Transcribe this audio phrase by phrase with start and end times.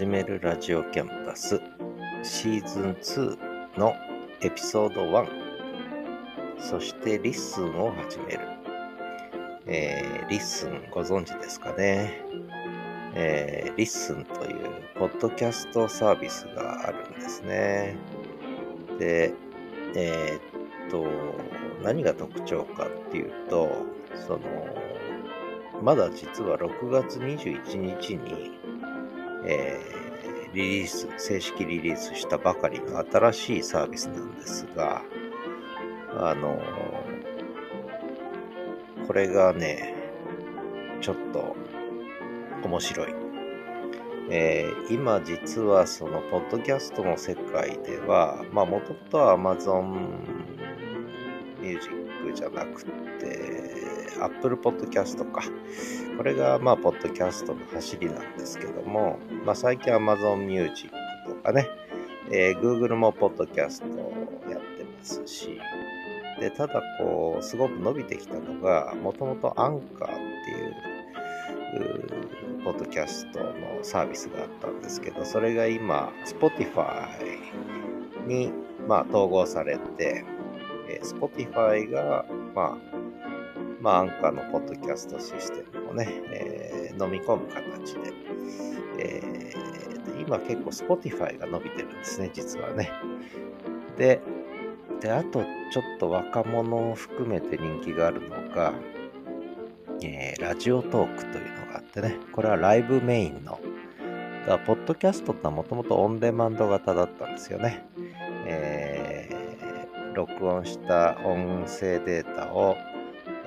[0.00, 1.60] 始めるラジオキャンパス
[2.22, 3.92] シーズン2の
[4.40, 5.28] エピソード1
[6.58, 8.40] そして LISTENを始める、
[9.66, 12.22] えー、 LISTENご存知ですかね、
[13.14, 14.58] えー、 LISTENという
[14.94, 17.94] ポッドキャストサービスがあるんですね。
[18.98, 19.34] で
[19.94, 21.06] えー、っと
[21.84, 23.70] 何が特徴かっていうと
[24.26, 24.40] その
[25.82, 28.58] まだ実は6月21日に、
[29.44, 29.99] えー、
[30.52, 35.02] リリース、正式リリースしたばかりの新しいサービスなんですが、
[36.18, 36.60] あの
[39.06, 39.94] これがね、
[41.00, 41.56] ちょっと
[42.64, 43.14] 面白い。
[44.32, 50.08] えー、今実はそのポッドキャストの世界では、まあもともとは Amazon
[51.60, 51.90] Music
[52.34, 53.79] じゃなくて、
[54.20, 55.42] Apple Podcast か。
[56.16, 60.90] これが、まあ、ポッドキャストの走りなんですけども、まあ、最近 Amazon Music
[61.26, 61.68] とかね、
[62.30, 63.86] えー、Google もポッドキャスト
[64.50, 65.58] やってますし、
[66.40, 70.10] で、ただ、こう、すごく伸びてきたのが、もともとアンカーっ
[70.44, 72.06] ていう、
[72.58, 77.08] うポッドキャストのサービスがあったんですけど、それが今、Spotify
[78.26, 78.52] に、
[78.86, 80.24] まあ、統合されて、
[80.88, 82.99] えー、Spotify が、まあ、
[83.80, 88.12] まあ、アンカーのポッドキャストシステムをね、えー、飲み込む形で、
[88.98, 92.92] えー、で今結構 Spotify が伸びてるんですね、実はね。
[93.96, 94.20] で、
[95.00, 95.42] であと
[95.72, 98.74] ちょっと若者を含めて人気があるのが、
[100.02, 103.58] えー、ラジオトークというのがあってね、これはライブメインの、
[104.46, 107.86] だポッドキャストってのはもともとオンデマンド型だったんですよね。
[108.46, 112.76] えー、録音した音声データを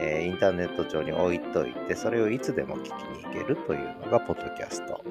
[0.04, 5.04] え、インターネット上に置いといて、それをいつでも聞きに行けるというのが、ポッドキャスト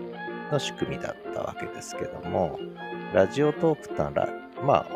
[0.51, 2.59] の仕組みだったわけですけども、
[3.15, 4.29] ラジオトークってのは、
[4.65, 4.87] ま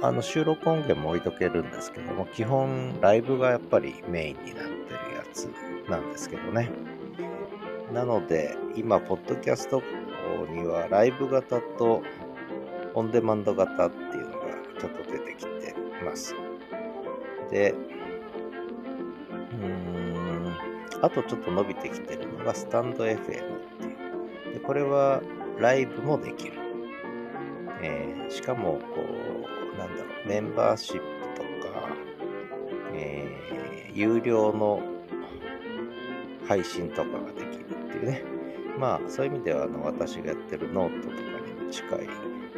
[0.00, 5.48] あ、あの収録音源も置いとけるんですけども、基本ライブがやっぱりメインになってるやつ
[5.88, 6.70] なんですけどね。
[7.92, 9.82] なので、今、ポッドキャスト
[10.50, 12.02] にはライブ型と
[12.94, 14.38] オンデマンド型っていうのが
[14.78, 15.74] ちょっと出てきて
[16.04, 16.34] ます。
[17.50, 17.74] で、
[21.02, 23.40] あとちょっと伸びてきてるのがスタンド FM ってい
[24.50, 24.54] う。
[24.54, 25.22] でこれは
[25.58, 26.52] ライブもできる。
[27.80, 29.04] えー、しかも、こ
[29.74, 31.02] う、なんだろう、メンバーシップ
[31.36, 31.88] とか、
[32.92, 34.82] えー、有料の
[36.46, 38.22] 配信とかができるっていうね。
[38.78, 42.08] まあ、そういう意味では、あの、私がやってるノートとかにも近い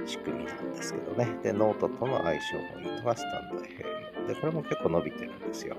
[0.06, 1.28] 仕組みなんですけどね。
[1.42, 4.26] で、ノートとの相性もいいのがスタンド FM。
[4.28, 5.76] で、これも結構伸びてるんですよ。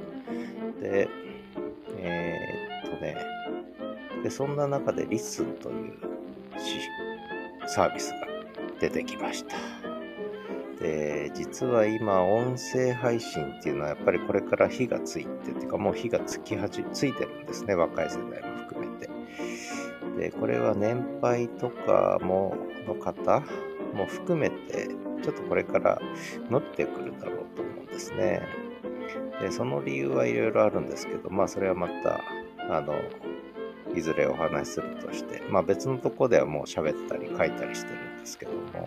[0.81, 1.07] で、
[2.01, 3.15] えー、っとね、
[4.23, 5.93] で、そんな中で LISTENという
[7.67, 8.27] サービスが
[8.79, 9.55] 出てきました。
[10.81, 19.09] で、実は今、音声配信っていうのはやっぱりこれから火がついて、っていうかもう火がつき始め、ついてるんですね、若い世代も含めて。
[20.17, 22.55] で、これは年配とかも、
[22.87, 23.43] の方
[23.93, 24.89] も含めて、
[25.21, 26.01] ちょっとこれから
[26.49, 28.41] 乗ってくるだろうと思うんですね。
[29.41, 32.21] でその理由はいろいろあるんですけど、まあそれはまた、
[32.69, 32.95] あの、
[33.95, 38.83] いずれお話しするとして、まあ別のとこではもう喋ったり書いたりしてるんですけども、や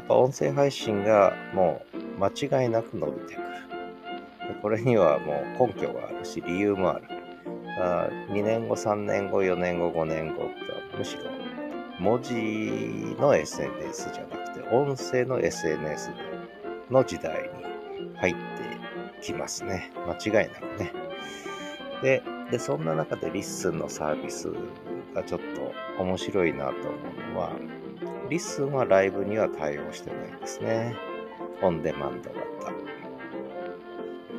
[0.00, 3.46] っぱ音声配信がもう間違いなく伸びてくる。
[4.48, 7.04] でこれにはもう根拠があるし、理由もある。
[7.78, 11.24] あ2年後、3年後、4年後、5年後とむしろ
[12.00, 12.34] 文字
[13.18, 16.10] の SNS じゃなくて音声の SNS
[16.90, 17.50] の時代
[17.98, 18.40] に入って
[19.26, 19.90] きますね。
[20.06, 20.92] 間違いなくね。
[22.02, 24.52] で、でそんな中で LISTENのサービス
[25.14, 25.40] がちょっ
[25.96, 26.78] と面白いなと思
[27.30, 27.52] うのは、
[28.30, 30.94] LISTENはライブには対応してないんですね。
[31.62, 32.72] オンデマンド型。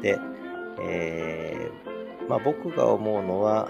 [0.01, 0.17] で、
[0.81, 3.69] えー、まあ僕が思うのは、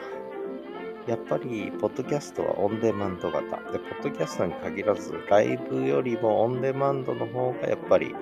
[1.07, 3.55] やっぱり、ポッドキャストはオンデマンド型。
[3.71, 8.13] で、ポッドキャストに限らず、ライブよりもオンデマンドの方がやっぱり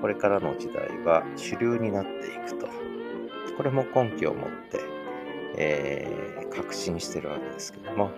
[0.00, 2.12] これからの時代は主流になってい
[2.46, 2.68] くと。
[3.56, 4.80] これも根拠を持って、
[5.56, 8.10] えー、確信してるわけですけども、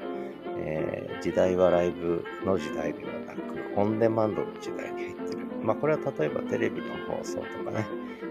[0.59, 3.41] えー、時代はライブの時代ではなく、
[3.77, 5.47] オンデマンドの時代に入ってる。
[5.63, 7.87] まあこれは例えばテレビの放送とかね、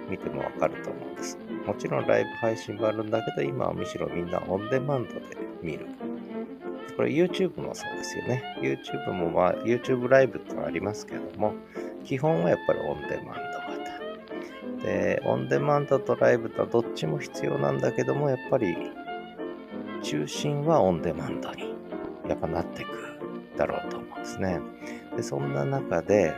[0.08, 1.38] 見てもわかると思うんです。
[1.66, 5.22] もちろんライブ配信もあるんだけど、今はむしろみんなオンデマンドで
[5.64, 5.88] 見る。
[6.96, 8.44] これ YouTube もそうですよね。
[8.62, 11.54] YouTube もまあ YouTube ライブってありますけども、
[12.04, 13.39] 基本はやっぱりオンデマン。
[14.90, 18.76] で、オンデマンドとライブとはどっちも必要なんだけども、やっぱり
[20.02, 21.76] 中心はオンデマンドに
[22.28, 22.90] やっぱなっていく
[23.56, 24.60] だろうと思うんですね。
[25.16, 26.34] でそんな中で、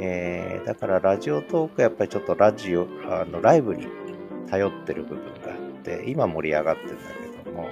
[0.00, 3.86] えー、だからラジオトークやっぱりちょっとラジオ、あのライブに
[4.50, 7.02] 頼ってる部分があって、今盛り上がってるんだ
[7.44, 7.68] けども、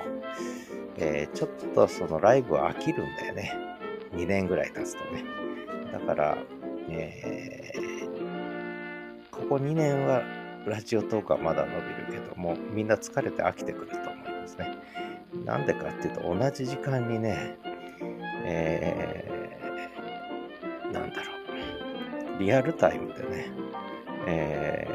[0.98, 3.52] えー、ちょっとそのライブは飽きるんだよね。
[4.12, 5.24] 2年ぐらい経つとね。
[5.92, 6.38] だから、
[6.88, 7.55] えー、
[9.48, 10.22] ここ2年は
[10.66, 11.72] ラジオトークはまだ伸
[12.08, 14.76] びるけども、みんな疲れて飽きてくると思いますね。
[15.44, 17.56] なんでかっていうと、同じ時間にね、
[18.44, 21.22] えー、なんだろ
[22.36, 23.52] う、リアルタイムでね、
[24.26, 24.88] え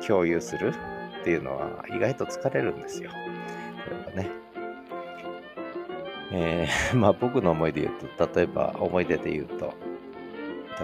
[0.00, 0.72] ー、共有する
[1.20, 3.10] っていうのは意外と疲れるんですよ。
[3.84, 4.30] これはね。
[6.32, 9.74] えー、 まあ僕の思いで言うと、例えば思い出で言うと、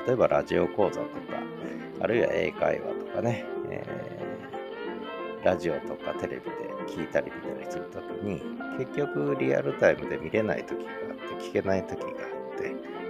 [0.06, 1.42] 例えばラジオ講座とか、
[2.00, 6.50] あるいは英会話かね、えー、ラジオとかテレビで
[6.88, 8.42] 聞いたり見たりするときに、
[8.78, 12.14] 結局リアルタイムで見れない時があって、聞けない時があっ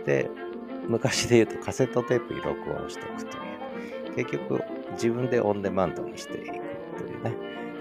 [0.05, 0.31] て、で、
[0.89, 3.41] 昔で言うとカセットテープに録音しておくとい
[4.13, 4.63] う、結局
[4.93, 6.45] 自分でオンデマンドにしていく
[6.99, 7.35] というね、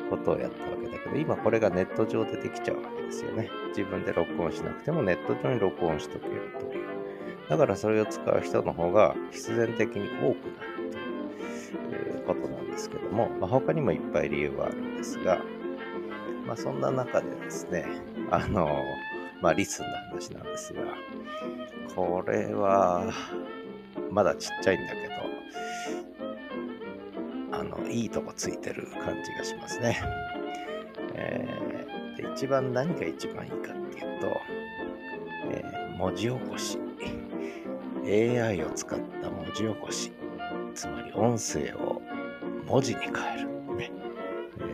[0.10, 3.50] ことをやったわけだけど、今これがネット上でできちゃうわけですよね。
[3.70, 6.86] 自分で録音しなくてもネット上に録音しとけるという。
[7.50, 10.71] だからそれを使う人の方が必然的に多くなる
[12.34, 15.40] ことなんですけども、まあ、他にもいっぱい理由はあるんですが、
[16.46, 17.86] まあ、そんな中でですね、
[18.30, 18.68] あの、
[19.42, 20.82] まあ、リスンの話なんですが、
[21.96, 23.12] これは、
[24.10, 25.14] まだちっちゃいんだけど、
[27.58, 30.02] あの、いいとこついてる感じがしますね。
[31.14, 34.42] えー、で一番何が一番いいかっていうと、
[35.52, 36.78] えー、文字起こし。
[38.04, 40.12] AI を使った文字起こし。
[40.74, 41.91] つまり音声を
[42.72, 43.76] 文字に変える。
[43.76, 43.92] ね。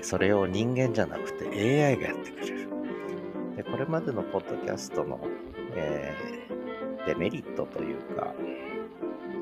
[0.03, 1.45] それを人間じゃなくて
[1.85, 2.69] AI がやってくれる。
[3.55, 5.19] でこれまでのポッドキャストの、
[5.73, 8.35] えー、デメリットというか、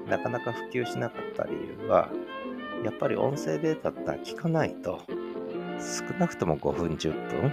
[0.08, 2.10] なかなか普及しなかった理由は、
[2.86, 5.02] やっぱり音声データって聞かないと、
[5.80, 7.12] 少なくとも5分10
[7.42, 7.52] 分、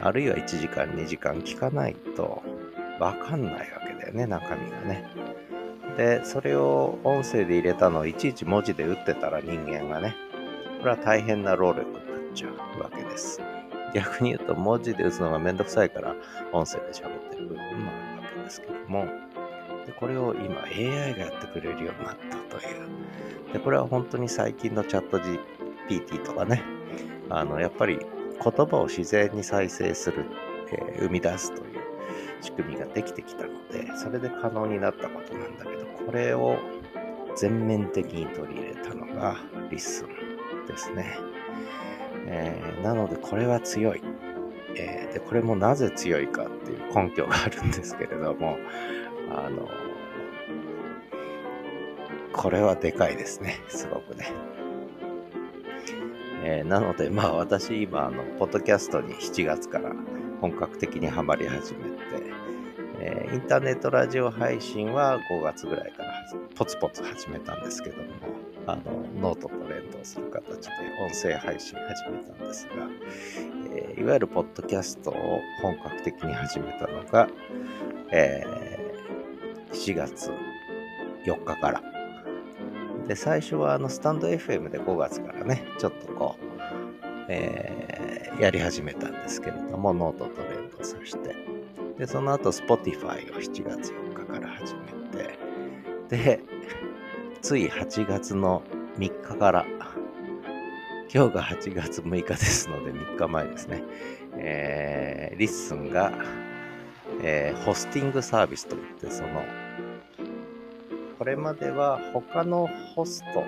[0.00, 2.44] あるいは1時間2時間聞かないと
[3.00, 5.25] わかんないわけだよね、中身がね。
[5.96, 10.14] で、それを音声で入れたのをいちいち文字で打ってたら人間がね、
[10.78, 12.04] これは大変な労力になっ
[12.34, 13.40] ちゃうわけです。
[13.94, 16.14] 逆に言うと文字で打つのがめんどくさいから
[16.52, 19.06] 音声で喋ってる部分もあるわけですけども、
[19.86, 22.16] でこれを今 AI がやってくれるようになっ
[22.50, 23.52] たという。
[23.52, 26.62] で、これは本当に最近のチャット GPT とかね、
[27.30, 30.26] あの、やっぱり言葉を自然に再生する、
[30.72, 31.80] えー、生み出すという
[32.42, 35.75] 仕組みができてきたので、それで可能になったことなんだけど、
[36.06, 36.56] これを
[37.36, 39.36] 全面的に取り入れたのが
[39.70, 41.18] LISTENですね。
[42.28, 44.02] えー、なのでこれは強い。
[44.76, 48.58] えー、で、これもなぜ強いかっていう根拠があるんですけれども、
[49.30, 49.68] あの、
[52.32, 53.58] これはでかいですね。
[53.68, 54.32] すごくね。
[56.44, 59.92] えー、なので、まあ私今、あの、ポッドキャストに7月から
[60.40, 62.45] 本格的にはまり始めて、
[63.08, 66.12] えー、インターネットラジオ配信は5月ぐらいから
[66.56, 68.02] ポツポツ始めたんですけども、
[68.66, 68.82] あの、
[69.20, 70.72] ノートと連動する形で
[71.08, 72.72] 音声配信始めたんですが、
[73.72, 75.14] えー、いわゆるポッドキャストを
[75.62, 77.28] 本格的に始めたのが、
[78.10, 80.32] えー、4月
[81.24, 81.82] 4日から
[83.06, 86.44] で、最初はあのスタンド FM で5月からね、ちょっとこう、
[87.28, 91.55] えー、やり始めたんですけれども、ノートと連動させて。
[91.98, 94.82] で、その後 Spotify を7月4日から始め
[95.18, 95.38] て、
[96.08, 96.40] で、
[97.40, 98.62] つい8月の
[98.98, 99.66] 3日から、
[101.12, 103.82] 今日が8月6日ですので3日前ですね、
[104.34, 106.12] えー、 LISTENが、
[107.22, 109.42] えー、ホスティングサービスといって、その、
[111.18, 113.42] これまでは他のホスト、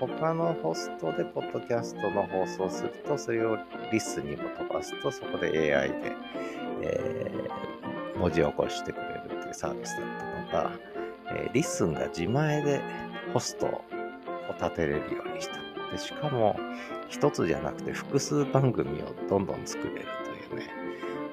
[0.00, 3.58] 他のホストでポッドキャストの放送すると、それを
[3.92, 6.12] リスにも飛ばすと、そこで AI で、
[6.80, 7.61] えー、
[8.16, 10.72] 文字起こしてくれるというサービスだったのが、
[11.30, 12.80] えー、リスンが自前で
[13.32, 13.82] ホストを
[14.58, 15.56] 立てれるようにした。
[15.90, 16.58] でしかも、
[17.08, 20.06] 一つじゃなくて複数番組をどんどん作れる
[20.50, 20.70] というね、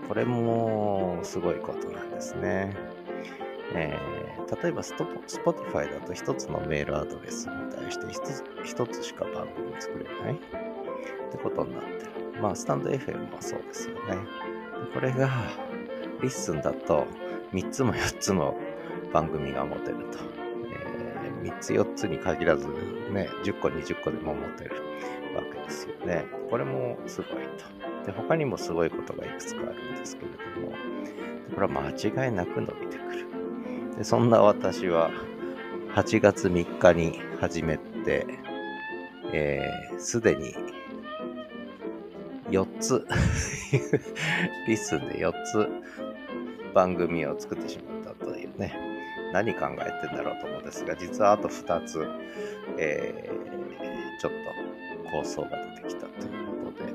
[0.08, 2.76] これもすごいことなんですね。
[3.74, 8.08] えー、例えばスト Spotify だと一つのメールアドレスに対して
[8.64, 10.38] 一つしか番組作れないっ
[11.32, 12.42] てことになってる。
[12.42, 14.18] まあ、 stand.fm もそうですよね。
[14.94, 15.30] これが、
[16.22, 17.08] LISTENだと
[17.54, 18.58] 3つも4つも
[19.14, 20.20] 番組が持てると。
[20.72, 24.76] えー、3つ4つに限らずね、10個20個でも持てる
[25.36, 26.26] わけですよね。
[26.50, 28.06] これもすごいと。
[28.06, 30.74] で、他にもすごいことがいくつかあるんですけれども、
[31.56, 33.28] これは間違いなく伸びてくる。
[33.98, 35.12] でそんな私は
[35.96, 38.26] 8月3日に始めて、
[39.98, 40.54] す、で、に
[42.50, 43.06] 4つ
[44.68, 45.70] LISTENで4つ
[46.74, 48.76] 番組を作ってしまったというね、
[49.34, 52.08] 何考えてんだろうと思うんですが、実はあと2つ、
[52.78, 56.94] えー、ちょっと構想が出てきたということで、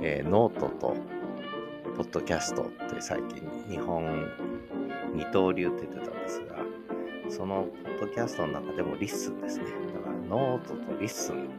[0.00, 0.96] えー、ノートと
[1.96, 4.28] ポッドキャストって最近二本
[5.14, 6.56] 二刀流って言ってたんですが、
[7.28, 9.64] そのポッドキャストの中でも LISTENですね。
[9.94, 11.50] だからノートと LISTEN、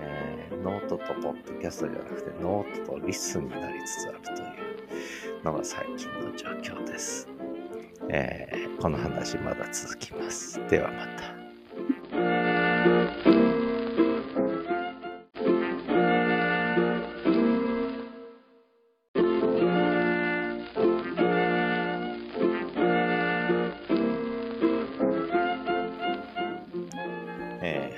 [0.00, 4.47] えー、ノートとポッドキャストじゃなくてノートと LISTENになりつつあるという
[5.48, 7.26] のが最近の状況です。
[8.10, 10.60] えー、この話まだ続きます。
[10.68, 11.38] ではまた。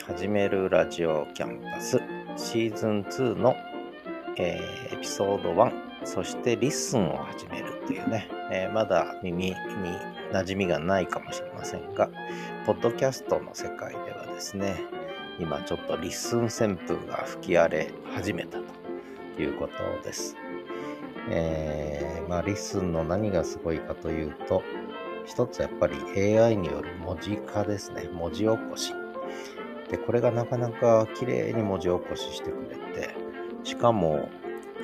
[0.06, 1.98] 始めるラジオキャンパス
[2.36, 3.56] シーズン2の、
[4.36, 9.54] えー、エピソード1そして LISTENを始めるというね、えー、まだ耳に
[10.32, 12.10] 馴染みがないかもしれませんが
[12.66, 14.80] ポッドキャストの世界ではですね
[15.38, 18.58] 今ちょっと LISTEN旋風が吹き荒れ始めた
[19.36, 20.36] ということです、
[21.30, 24.62] えー、まあ、 LISTENの何がすごいかというと
[25.30, 25.94] 一つやっぱり
[26.38, 28.08] AI による文字化ですね。
[28.12, 28.92] 文字起こし。
[29.88, 33.14] で、これがなかなか綺麗に文字起こししてくれて、
[33.62, 34.28] しかも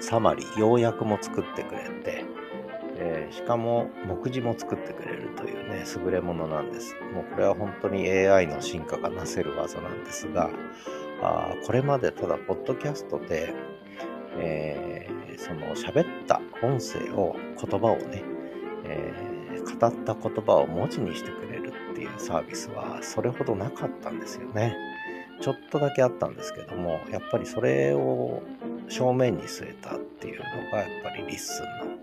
[0.00, 2.25] サマリー、要約も作ってくれて、
[2.99, 6.97] えしかも目次も作ってくれるというね、優れものなんです。
[7.15, 10.50] もうこれは本当に AI の進化がなせる技なんですが、
[11.23, 13.55] あこれまでただ、ポッドキャストで、
[14.38, 18.23] えー、その喋った音声を、言葉をね、
[18.85, 24.76] えー、語った言葉を文字にしてくれるっていうサービスはそれほどなかったんですよね。
[25.41, 28.43] ちょっとだけあったんですけども、やっぱりそれを
[28.88, 31.97] 正面に据えたっていうのが、やっぱり LISTEN の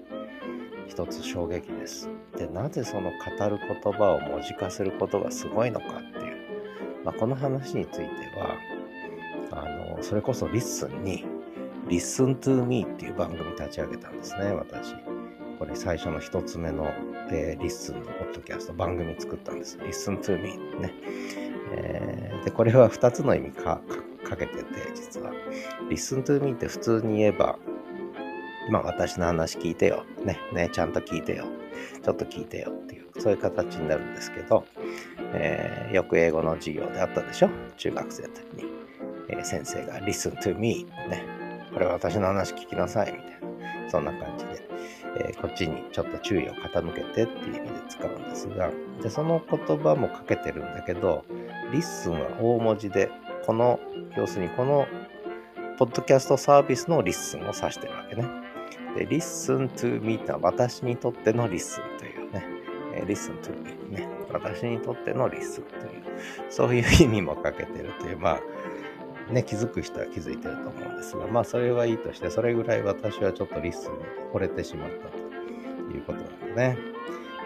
[0.87, 2.09] 一つ衝撃です。
[2.37, 8.05] で、なぜその語る言葉を文字化することがすごいのかっていう、まあ、この話について
[8.37, 8.55] は、
[9.51, 11.25] あの、それこそ LISTEN に、
[11.87, 14.95] Listen to Me っていう番組立ち上げたんですね、私。
[15.59, 16.91] これ最初の一つ目の、
[17.31, 19.77] えー、 LISTEN のポッドキャスト番組作ったんです。
[19.77, 20.93] Listen to Me ね。
[21.75, 23.81] えー、で、これは2つの意味か
[24.35, 24.63] かけてて、
[24.95, 25.31] 実は。
[25.89, 27.57] listen to me って普通に言えば、
[28.69, 30.05] まあ私の話聞いてよ。
[30.23, 31.45] ね、ね、ちゃんと聞いてよ。
[32.01, 34.65] ちょっと聞いてよっていう、そういう形になるんですけど、
[35.33, 37.49] えー、よく英語の授業であったでしょ？
[37.77, 38.65] 中学生の時に。
[39.29, 41.25] えー、先生が listen to me ね。
[41.73, 43.89] これ私の話聞きなさいみたいな。
[43.89, 44.63] そんな感じで。
[45.15, 48.71] えー、こっちにちょっと注意を傾けてっていう意味で使うんですが、
[49.01, 51.23] でその言葉もかけてるんだけど、
[51.71, 53.11] LISTEN は大文字で、
[53.45, 53.79] この、
[54.17, 54.87] 要するにこの、
[55.77, 58.23] ポッドキャストサービスの LISTEN を指してるわけね。
[58.95, 62.45] で、listen to me ってのは私にとっての LISTEN というね、
[62.95, 63.55] えー、listen to
[63.89, 66.03] me ね、私にとっての LISTEN という、
[66.49, 68.39] そういう意味もかけてるという、ま
[69.29, 73.99] あ、ね、気づく人は気づいてると思うんですが、まあ、それはいいとして、それぐらい私はちょっと LISTEN に
[74.33, 75.17] 惚れてしまったと
[75.93, 76.77] いうことなんでね。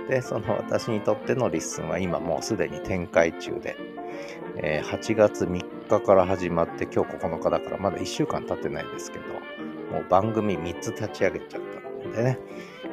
[0.09, 3.75] で、その私にとっての LISTEN は今もうすでに展開中で、
[4.59, 9.25] えー、8月3日から始まって今日9日だからまだ1週間経ってないですけど、
[9.91, 12.39] もう番組3つ立ち上げちゃったのでね、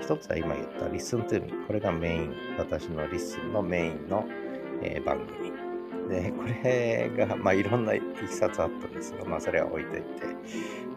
[0.01, 1.53] 一つは今言った Listen to Me。
[1.67, 4.27] これがメイン、私の LISTEN のメインの、
[4.83, 5.53] えー、番組。
[6.09, 10.27] で、これが、まあいろんないきさつあったんですが、まあそれは置いといて、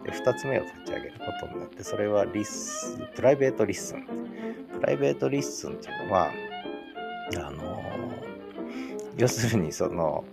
[0.04, 6.30] で、2つ目を立ち上げることになって、それはリス、 Private Listen。Private Listen っていうのは、
[7.36, 7.82] あの
[9.16, 10.24] 要するにその、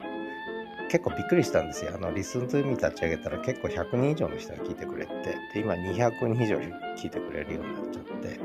[0.89, 1.91] 結構びっくりしたんですよ。
[1.95, 5.13] あの、 Listen to Me 立ち上げたら結構100人以上の人が聞いてくれて、
[5.53, 6.57] で、今200人以上
[6.95, 8.39] 聞いてくれるようになっちゃって、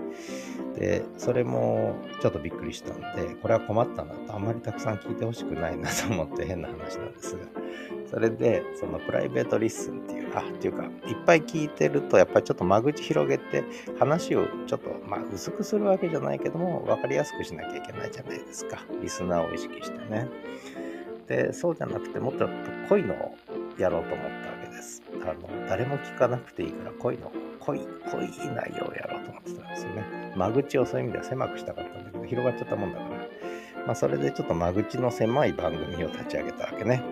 [0.79, 7.43] で、それもちょっとびっくりしたんで、これは困ったなと、あんまりたくさん聞いてほしくないなと思って変な話なんですが、
[8.11, 10.91] それで、そのプライベートリッスンっていう、あ、っていうか、いっ
[11.27, 13.65] ぱい聞いてると、やっぱりちょっと間口広げて、
[13.99, 18.85] 話をちょっと、まあ、薄くするわけじゃないけども、分かりやすくしなきゃいけないじゃないですか。
[19.03, 20.29] リスナーを意識してね。
[21.31, 22.49] でそうじゃなくてもっと
[22.89, 23.35] 濃いのを
[23.79, 33.21] やろうと思ったわけですあの誰も聞かなくていいから濃いの濃い濃い内容をやろうと思ってたんですよね間口をそういう意味では狭くしたかったんだけど広がっちゃったもんだから
[33.87, 37.03] まあ、それでちょっと間口の狭い番組を立ち上げたわけね。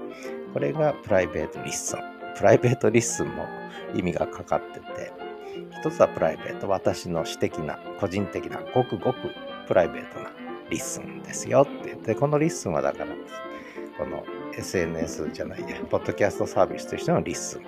[0.53, 3.47] これが Private Listen。Private Listen も
[3.95, 5.13] 意味がかかってて、
[5.81, 9.19] 一つはプライベート、私の私的な、個人的な、ごくごく
[9.67, 10.31] プライベートな
[10.71, 13.07] LISTEN ですよって言って、この LISTEN はだから、
[13.99, 14.25] この
[14.57, 17.63] SNS じゃないや、ポッドキャストサービスとしての LISTEN。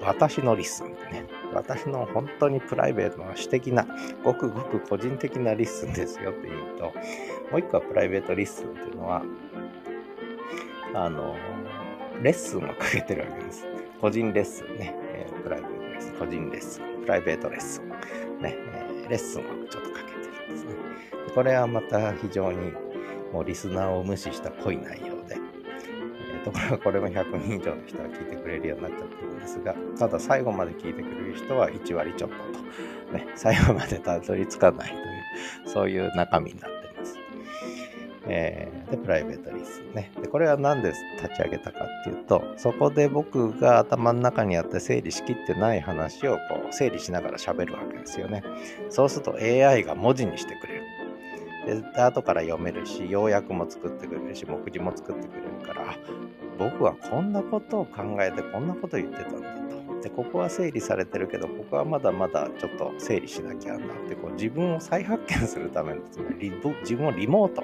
[0.00, 1.24] 私の LISTEN ってね。
[1.52, 3.86] 私の本当にプライベートな私的な、
[4.22, 6.92] ごくごく個人的な LISTEN ですよっていうと、も
[7.56, 9.22] う一個は Private Listen っていうのは、
[10.94, 11.36] あの、
[12.22, 13.66] レッスンをかけてるわけです。
[14.00, 14.94] 個人レッスンね。
[15.14, 17.88] えー、プライベートレッスン、個人レッスン、プライベートレッスン。
[18.40, 20.74] ね、えー、レッスンをちょっとかけてるんですね。
[21.34, 22.72] これはまた非常に
[23.32, 25.11] もうリスナーを無視したっぽい内容、
[26.44, 35.02] ところがこれも100人以上の人が聞いてくれるようになっちゃってるんですが、ただ最後まで聞いてくれる人は1割ちょっとと、ね、最後までたどり着かないという、
[35.66, 37.18] そういう中身になってます。
[38.26, 40.12] えー、で、プライベートリスね。
[40.20, 46.38] で、これは何で立ち上げたかっていうと、そこで僕が頭の中にあって整理しきってない話をこ
[46.70, 48.42] う整理しながら喋るわけですよね。
[48.88, 50.82] そうすると AI が文字にしてくれる。
[51.66, 55.96] で、後から読めるし、要約も作ってくれるし、目次も作ってくれるから、
[56.58, 60.00] 僕はこんなことを考えてこんなこと言ってたんだと。
[60.02, 67.62] で、ここは整理されてるけど、ここはまだまだちょっと整理しなきゃなって、こう自分を再発見するための、つまり自分をリモート、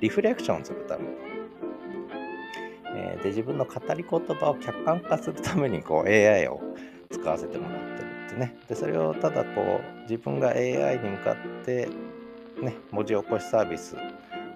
[0.00, 1.10] リフレクションするための、
[2.96, 6.60] え、で、自分の語り言葉を客観化するために、こう AI を
[7.10, 8.56] 使わせてもらってるってね。
[8.68, 11.88] で、それをただこう、自分が AI に向かって
[12.62, 13.96] ね、文字起こしサービス、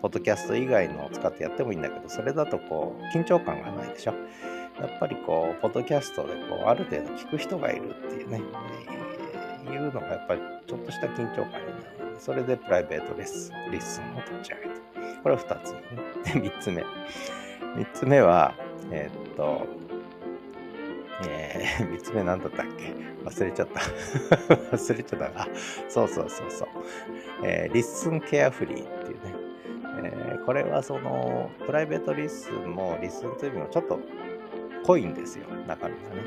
[0.02, 4.14] ポッドキャスト以外のを使ってやってもいいんだけど、それだとこう、緊張感がないでしょ？
[4.80, 8.40] やっぱりこう、ポッドキャストでこう、ある程度聞く人がいるっていうね、
[9.64, 11.60] えー、いうのがやっぱりちょっとした緊張感にな
[12.04, 14.74] るで、それでプライベートレッスン、 Listen を立ち上げ
[15.16, 15.22] た。
[15.22, 16.42] これは2つ目ね。
[16.42, 16.82] で、3つ目。
[16.82, 18.54] 3つ目は、
[18.90, 19.66] えー、っと、
[21.28, 22.92] えー、3つ目何だったっけ？
[23.24, 23.80] 忘れちゃった。
[24.76, 25.42] 忘れちゃった。
[25.42, 25.48] あ、
[25.88, 26.68] そうそうそうそう。
[27.44, 29.41] えー、 Listen Carefree っていうね。
[29.98, 33.98] えー、これはその、 Private Listen も LISTEN というのもちょっと
[34.84, 36.22] 濃いんですよ、中身がね。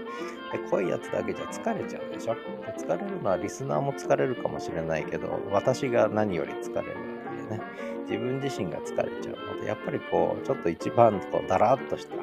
[0.52, 2.36] で、濃いやつだけじゃ疲れちゃうでしょ。
[2.78, 6.84] 疲れるのはリスナーも疲れるかもしれないけど、私が何より疲れるわ
[7.32, 7.62] けでね。
[8.08, 12.16] 自分自身が疲れちゃうので、やっぱりこう、ちょっと一番こう、だらっとした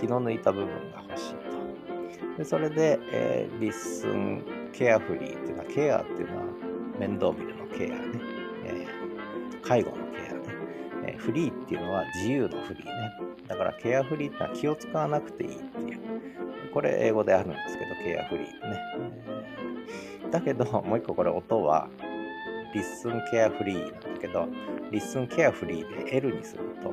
[0.00, 2.38] 気の抜いた部分が欲しいと。
[2.38, 6.42] でそれで、えー、 Listen Carefree っていうのは、ケアっていうのは
[6.98, 8.20] 面倒見るのケアね、
[8.64, 10.03] えー、介護の、
[11.06, 13.12] え、フリーっていうのは自由のフリーね。
[13.48, 16.00] だから carefree ってのは気を使わなくていいっていう。
[16.72, 18.80] これ英語であるんですけど、 carefree ね。
[20.30, 21.88] だけど、もう一個これ音は、
[22.74, 24.48] Listen Carefree なんだけど、
[24.90, 26.92] listen carefully で L にすると、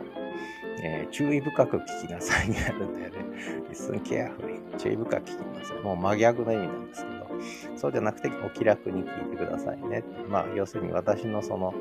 [0.83, 3.25] えー、注意深く聞きなさいになるんだよね。
[3.69, 4.61] listen carefully。
[4.77, 5.79] 注意深く聞きなさい。
[5.81, 10.03] もう真逆の意味なんですけど、そうじゃなくてお気楽に聞いてくださいね。
[10.29, 11.73] まあ、要するに私のその、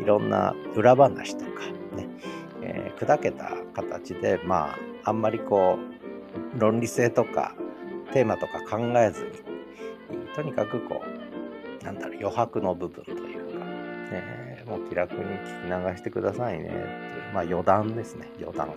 [0.00, 2.08] いろんな裏話とかね、
[2.62, 5.78] えー、砕けた形で、まあ、あんまりこ
[6.56, 7.54] う、論理性とか、
[8.12, 9.30] テーマとか考えずに、
[10.34, 13.64] とにかくこう、なんだろう、余白の部分というか、
[14.10, 16.82] ね、もう気楽に聞き流してくださいねっていう、
[17.34, 18.74] まあ余談ですね、余談。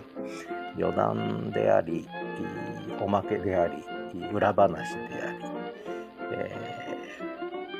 [0.76, 2.06] 余談であり、
[3.00, 3.74] おまけであり、
[4.32, 5.38] 裏話であり、
[6.32, 6.56] え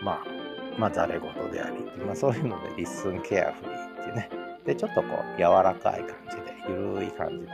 [0.00, 0.33] ー、まあ、
[0.78, 4.30] まあ、ざれ言であり、まあ、そういうので、リッスンケアフリーっていうね。
[4.64, 7.52] で、ちょっとこう、柔らかい感じで、ゆるい感じで、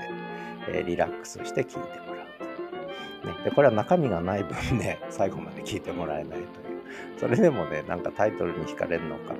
[0.68, 2.26] えー、リラックスして聞いてもらう
[3.22, 3.28] と。
[3.28, 6.46] ね、で、これは中身がない分ね、 最後まで聞いてもらえないという。
[7.18, 9.34] それでもね、なんかタイトルに惹かれるのか、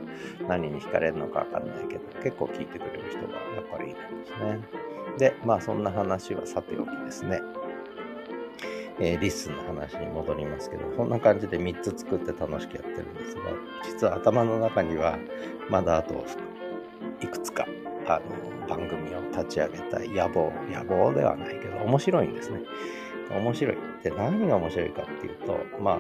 [0.49, 4.61] 何に惹かれるのかわかんないけど、結構聞いてくれる人がやっぱりいるんですね。
[5.19, 7.41] で、まあそんな話はさておきですね。
[9.01, 13.43] えー、リスの話に戻りますけど、こんな感じで3つ作って楽しくやってるんですが、
[13.85, 15.19] 実は頭の中には
[15.71, 16.25] まだあと
[17.21, 17.67] いくつか
[18.07, 22.61] あの番組を立ち上げたい野望、野望ではないけど、面白いんですね。
[23.31, 23.77] 面白い。
[24.03, 25.99] で、何が面白いかっていうと、まあ、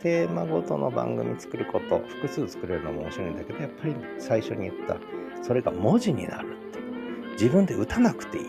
[0.00, 4.96] テーマごとの番組作ること、複数作れるのも面白いんだけど、やっぱり最初に言った、
[5.42, 7.32] それが文字になるっていう。
[7.32, 8.44] 自分で打たなくていい。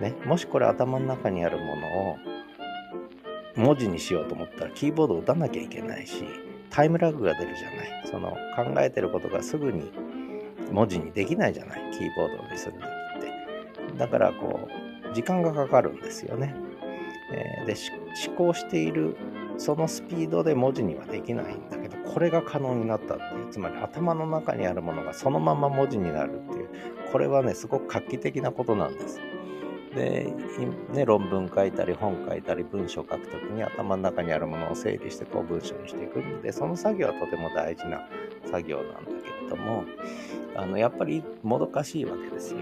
[0.00, 2.16] ね、もしこれ頭の中にあるものを
[3.56, 6.24] 文字にしようと思ったらキーボードを打たなきゃいけないし
[6.70, 8.02] タイムラグが出るじゃない。
[8.10, 9.92] その考えてることがすぐに
[10.70, 11.80] 文字にできないじゃない。
[11.92, 13.98] キーボードにする時って。
[13.98, 14.68] だからこ
[15.10, 16.54] う時間がかかるんですよね、
[17.30, 17.74] えー、で
[18.26, 19.16] 思考している
[19.58, 23.50] そのスピードで文字にはできないんだけどこれが可能になったっていう。
[23.50, 26.68] つまり頭の中にあるものがそのまま文字になるっていう。
[27.12, 29.20] これはねすごく画期的なことなんです。
[29.94, 30.32] で、
[30.92, 38.00] ね、論文書いたり本書いたり文章書くときに頭の中にあるものを整理してこう文章にしていくんでその作業はとても大事な
[38.50, 39.84] 作業なんだけどども
[40.56, 42.60] あのやっぱりもどかしいわけですよ。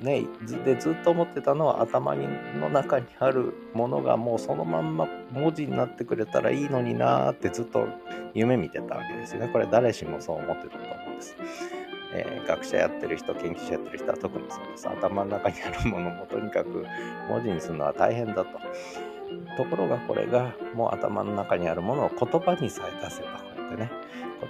[0.00, 0.26] ね、
[0.64, 7.88] でずっと思ってたのは頭の中にあるものがもうそのまんま文字になってくれたらいいのになーってずっと
[8.32, 9.48] 夢見てたわけですよね。
[9.48, 11.36] これ誰しもそう思ってたと思うんです。
[12.12, 14.88] えー、学者やってる人、研究者やってる人は特にそうです。
[14.88, 16.86] 頭の中にあるものもとにかく
[17.28, 18.58] 文字にするのは大変だと。
[19.56, 23.90] ところがこれがもう頭の中にあるものを言葉にさえ出せば、こうやってね、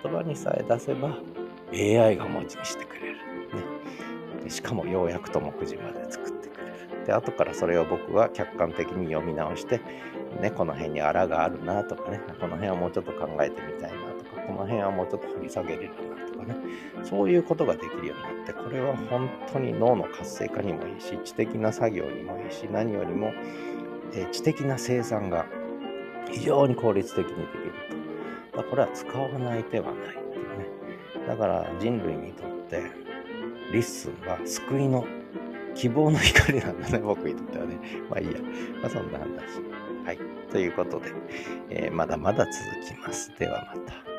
[0.02, 1.16] 言葉にさえ出せば
[1.72, 3.16] AI が文字にしてくれる。
[4.44, 7.06] ね、しかも要約と目次まで作ってくれる。
[7.06, 9.80] で、後からそれを僕は客観的に読み直して、
[10.40, 16.56] ね、この辺にあらがあるなとかね、この辺はもうちょっと考えてみたいなとか、この辺はもうちょっと掘り下げれるなとかね、
[17.04, 23.32] そういうことができるようになって、これは本当に脳の活性化にもいいし、知的な作業にもいいし、何よりも、
[24.14, 25.46] え知的な生産が
[26.30, 27.72] 非常に効率的にできる
[28.52, 28.62] と。
[28.64, 30.66] これは使わない手はないっていうね。
[31.26, 32.82] だから人類にとって
[33.72, 35.06] LISTEN は救いの
[35.74, 37.78] 希望の光なんだね、僕にとってはね。
[38.10, 38.32] まあいいや。
[38.80, 39.28] まあそんな話。
[40.04, 40.18] はい。
[40.50, 41.12] ということで、
[41.70, 43.32] えー、まだまだ続きます。
[43.38, 44.17] ではまた。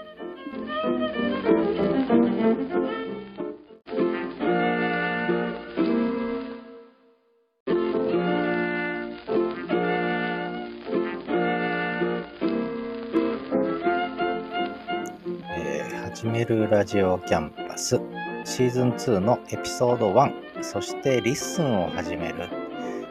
[16.20, 18.00] 始めるラジオキャンパス。
[18.44, 22.50] シーズン2のエピソード1そして LISTEN を始める。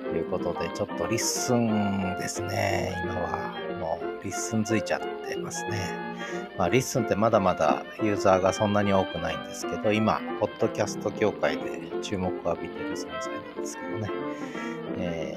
[0.03, 2.95] ということでちょっと LISTEN ですね。
[3.05, 3.38] 今は。
[4.25, 5.79] LISTEN づいちゃってますね
[6.57, 14.11] まあ LISTEN ってまだまだユーザーがそんなに多くないんですけど今ポッドキャスト業界で注目を浴びてる存在なんですけどね、
[14.99, 15.37] え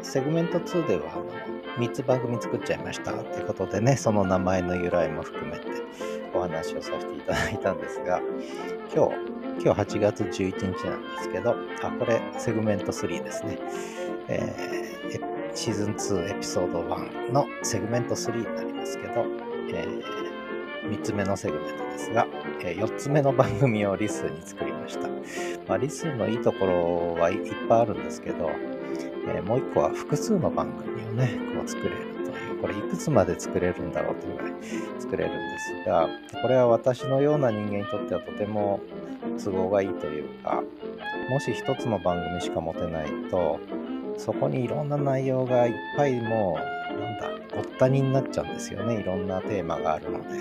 [0.00, 5.66] ー、セグメント2ではあの3つ番組作っちゃいましたということでね、その名前の由来も含めて
[6.34, 8.20] お話をさせていただいたんですが、
[8.94, 13.58] 今日、今日8月11日なんですけど、あ、これセグメント3ですね。
[14.28, 14.85] えー、
[15.56, 19.24] シーズン2エピソード1のセグメント3になりますけど、
[19.72, 22.26] えー、3つ目のセグメントですが、
[22.60, 25.08] えー、4つ目の番組を LISTEN に作りました。
[25.66, 27.38] まあ、 LISTEN のいいところはいっ
[27.70, 28.50] ぱいあるんですけど、
[29.34, 34.52] えー、もう1個は複数の番組をね、こう作れるという、これいくつまで作れるんだろうというぐらい
[34.98, 36.06] 作れるんですが、
[36.42, 38.80] これは私のような人間にとってはとても
[39.42, 40.62] 都合がいいというか、
[41.30, 43.58] もし1つの番組しか持てないと、
[44.18, 49.00] そこにいろんな内容がいっぱいもう、なんだ、ごったにになっちゃうんですよね。
[49.00, 50.40] いろんなテーマがあるので。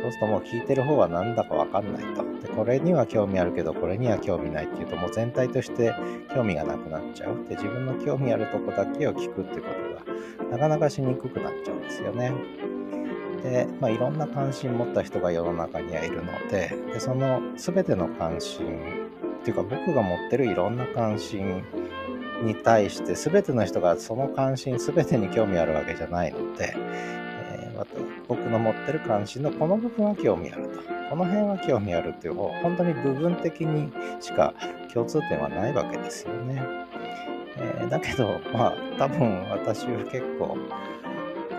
[0.00, 2.22] そうするともう聞いてる方はなんだかわかんないと。
[2.40, 5.92] で、これには興味あるけど、これには興味ないっていうと、もう全体として
[6.34, 7.44] 興味がなくなっちゃう。
[7.48, 9.66] で、自分の興味あるとこだけを聞くってこ
[10.38, 12.32] とが、なかなかしにくくなっちゃうんですよね。
[13.42, 18.66] で、まあ、いろんな関心持った人が世の中にはいるので、でその全ての関心、
[19.40, 21.62] っていうか僕が持ってるいろんな関心
[22.42, 27.72] に対して全ての人がその関心全てに興味あるわけじゃないので、え。
[27.78, 27.92] また
[28.26, 30.80] 僕の持ってる関心のこの部分は興味あると。
[31.10, 34.52] この辺は興味あるっていう方、本当に部分的にしか
[34.92, 36.62] 共通点はないわけですよね。
[37.56, 40.58] えー、だけど、まあ、多分私は結構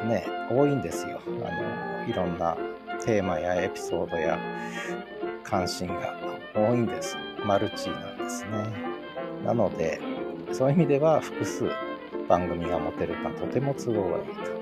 [0.08, 1.22] ね、多いんですよ。
[1.26, 2.58] あの、いろんな
[3.04, 4.38] テーマやエピソードや
[5.44, 6.14] 関心が
[6.54, 7.16] 多いんです。
[7.46, 8.50] マルチなんですね。
[9.46, 10.00] なので、
[10.52, 11.70] そういう意味では複数
[12.28, 14.60] 番組が持てるととても都合がいいと。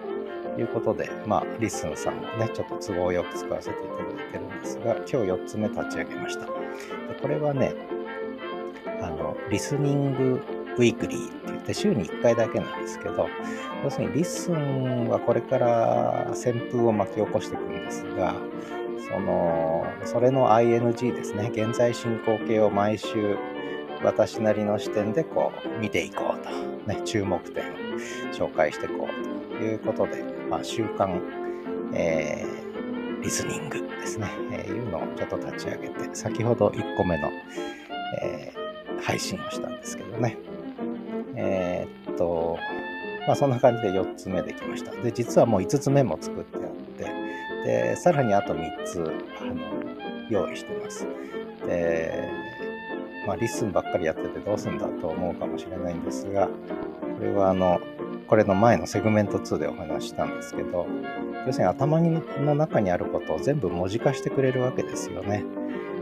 [0.60, 6.46] いうことで、まあ、 LISTEN さんもね、ちょっと都合よく使わせていただいてるんですが、今日4つ目立ち上げました。
[6.46, 6.52] で
[7.22, 7.74] これはね、
[9.02, 10.42] あの、 LISTENING
[10.78, 13.28] Weekly って言って週に1回だけなんですけど、
[13.84, 18.36] 要するに LISTEN はこれから旋風を巻き起こしていくんですが、
[19.12, 23.38] その、それの ING ですね、現在進行形を毎週
[24.04, 26.50] 私なりの視点でこう見ていこうと、
[26.88, 27.76] ね、注目点を
[28.32, 31.20] 紹介していこうということで、まあ、週刊、
[31.94, 37.30] えー、 LISTENING ですね、えー、いうのをちょっと立ち上げて、先ほど1個目の、
[38.22, 40.38] えー、配信をしたんですけどね。
[41.36, 42.58] えー、っと、
[43.28, 44.92] まあそんな感じで4つ目できました。
[44.92, 47.06] で、実はもう5つ目も作ってあって、
[47.66, 49.02] で、さらにあと3つ、
[49.42, 49.56] あの、
[50.30, 51.08] 用意してます。
[51.66, 52.37] で、
[53.28, 56.52] まあリスンばっかりやっててどうすんだと思うかもしれないんですが、こ
[57.22, 57.80] れはあの、
[58.28, 60.88] これの前のセグメント2でお話したんですけど、
[61.46, 65.44] 要するに頭の中にあることを全部文字化してくれるわけですよね。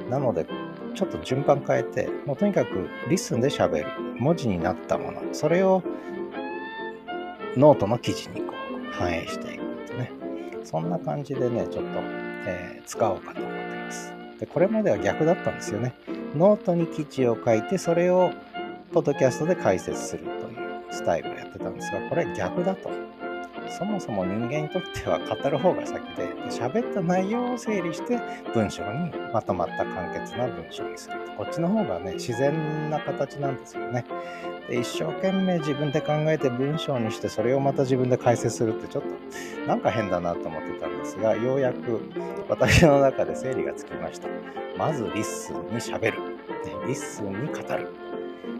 [0.09, 0.45] なので、
[0.93, 3.87] ちょっと順番変えて、もうとにかく LISTEN で喋る。
[4.17, 5.21] 文字になったもの。
[5.33, 5.83] それを
[7.57, 10.11] ノートの記事にこう反映していくってね。
[10.63, 14.13] そんな感じでね、ちょっとえー、使おうかと思ってます。
[14.39, 15.95] で、これまでは逆だったんですよね。
[16.35, 18.31] ノートに記事を書いて、それを
[18.91, 22.89] ポッドキャストで解説するというスタイルをやってたんですが、これ逆だと。
[23.69, 28.19] そもそも人間にとっては語る方が先で、喋った内容を整理して
[28.53, 31.31] 文章にまとまった簡潔な文章にすると。
[31.31, 34.05] こっちの方がね、自然な形なんですよね。
[34.67, 42.01] で一生懸命自分で考えて文章にしてそれをまた自分で解説するってちょっとなんか変だなと思ってたんですがようやく
[42.49, 44.27] 私の中で整理がつきました。
[44.77, 46.35] まず LISTEN にしゃべる。
[46.87, 47.89] LISTEN に語る、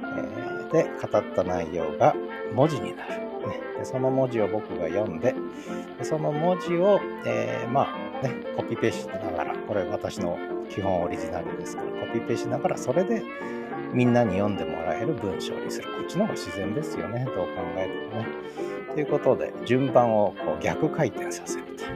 [0.03, 2.15] えー、で語った内容が
[2.53, 5.35] 文字になる、ね、でその文字を僕が読んで
[5.97, 7.87] でその文字を、えー、ま
[8.21, 10.37] あねコピペしながらこれ私の
[10.69, 13.23] 基本オリジナルですからコピペしながらそれで
[13.93, 15.87] みんなに読んでもらえる文章にする。
[15.89, 17.25] こっちの方が自然ですよね。
[17.25, 17.43] どう考
[17.77, 18.27] えてもね。
[18.93, 21.95] ということで、順番をこう逆回転させると、ね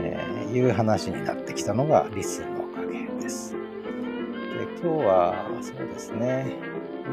[0.00, 3.52] えー、いう話になってきたのがリスのおかげです。
[3.52, 3.58] で
[4.82, 6.56] 今日はそうですね。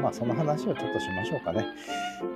[0.00, 1.66] まあその話をちょっとしましょうかね。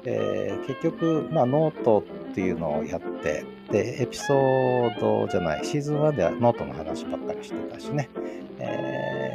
[0.05, 8.11] えー、結局、まあ、ノートっていうのをやって、で、エピソードじゃない、シーズン1ではノートの話ばっかりしてたしね。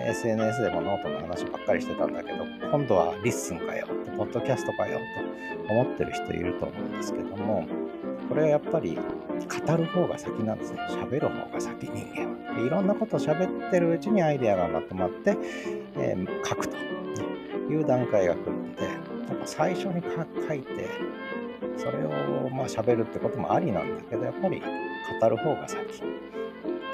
[0.10, 5.00] SNS でもノートの話ばっかりしてたんだけど、今度は LISTEN かよ、って、ポッドキャストかよ
[5.68, 7.66] と思ってる人いると思うんですけども、
[8.28, 10.80] これはやっぱり語る方が先なんですね。
[10.90, 12.56] 喋る方が先、人間は。
[12.56, 15.38] でいろんなことを喋ってるうちにアイデアがまとまって、
[15.98, 16.76] えー、書くと
[17.70, 18.90] いう段階が来るので、や
[19.34, 20.02] っぱ最初に
[20.48, 20.88] 書いて、
[21.78, 24.62] それをまあ喋るってこともありなんだけど、やっぱり
[25.22, 26.19] 語る方が先。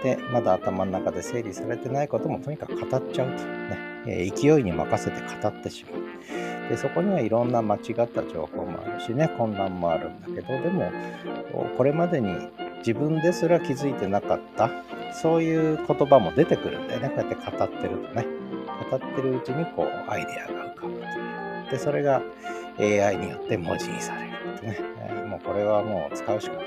[0.05, 3.43] でまだ頭の中で整理されてないこともとにかく語っちゃうと。
[3.43, 6.69] ね、え勢いに任せて語ってしまう。
[6.69, 10.91] でそこにはいろんな間違った情報もあるしね混乱もあるんだけどでも
[11.77, 12.33] これまでに
[12.79, 14.71] 自分ですら気づいてなかった
[15.11, 17.09] そういう言葉も出てくるんだよね。
[17.09, 18.27] こうやって語ってるとね。
[18.91, 21.71] 語ってるうちにこうアイデアが浮かぶという。
[21.71, 22.21] でそれが
[22.77, 26.57] AI によって文字にされるとね、え、もうこれはもう使うしか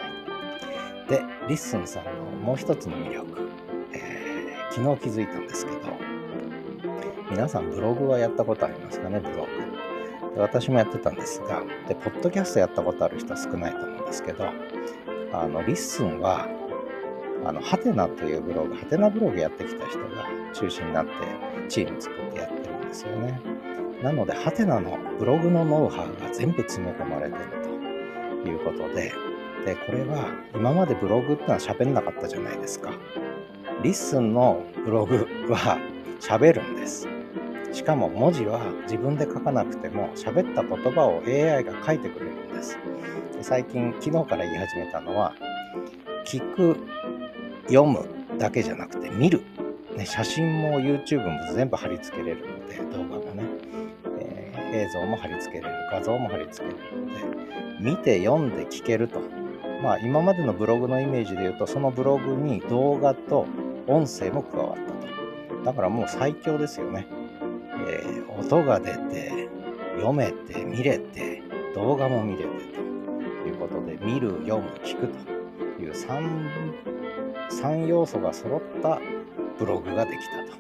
[1.09, 2.11] で、 LISTEN さんの
[2.43, 3.51] もう一つの魅力、
[3.93, 5.79] えー、昨日気づいたんですけど、
[7.31, 10.35] 皆さんブログはやったことありますかね、ブログ。
[10.35, 14.45] で私もやってたんですが、で、ポッドキャストやったことある人は少ないと思うんですけど、
[15.33, 16.47] あの、 LISTEN は、
[17.45, 20.07] あの、ハテナというブログ、ハテナブログやってきた人が
[20.53, 21.13] 中心になって
[21.69, 23.41] チーム作ってやってるんですよね。
[24.03, 27.45] なので、ハテナのブログのノウハウが全部詰め込まれてる
[28.43, 29.13] ということで、
[29.69, 32.91] で、これは今までブログってのは喋んなかったじゃないですか。
[33.83, 35.79] LISTEN のブログは
[36.21, 37.07] 喋るんです。
[37.73, 42.79] しかも文字は自分で書かなくても喋った言葉を AI が書いてくれるんです。
[43.37, 45.35] で最近昨日から言い始めたのは
[46.25, 46.79] 聞く、
[47.67, 49.43] 読むだけじゃなくて見る。
[49.95, 53.45] ね、写真も YouTube も全部貼り付けれるので動画もね、
[54.21, 57.39] えー、映像も貼り付けれる画像も貼り付けれるので
[57.81, 59.21] 見て読んで聞けると
[59.83, 63.47] まあ、今までのブログのイメージで言うと、そのブログに動画と
[63.87, 65.65] 音声も加わったと。
[65.65, 67.07] だからもう最強ですよね。
[67.89, 69.49] えー、音が出て、
[69.97, 71.43] 読めて、見れて、
[71.75, 72.49] 動画も見れて
[73.45, 75.09] ということで、見る、読む、聞く
[75.77, 76.51] という 3,
[77.51, 79.01] 3要素が揃った
[79.59, 80.59] ブログができたと。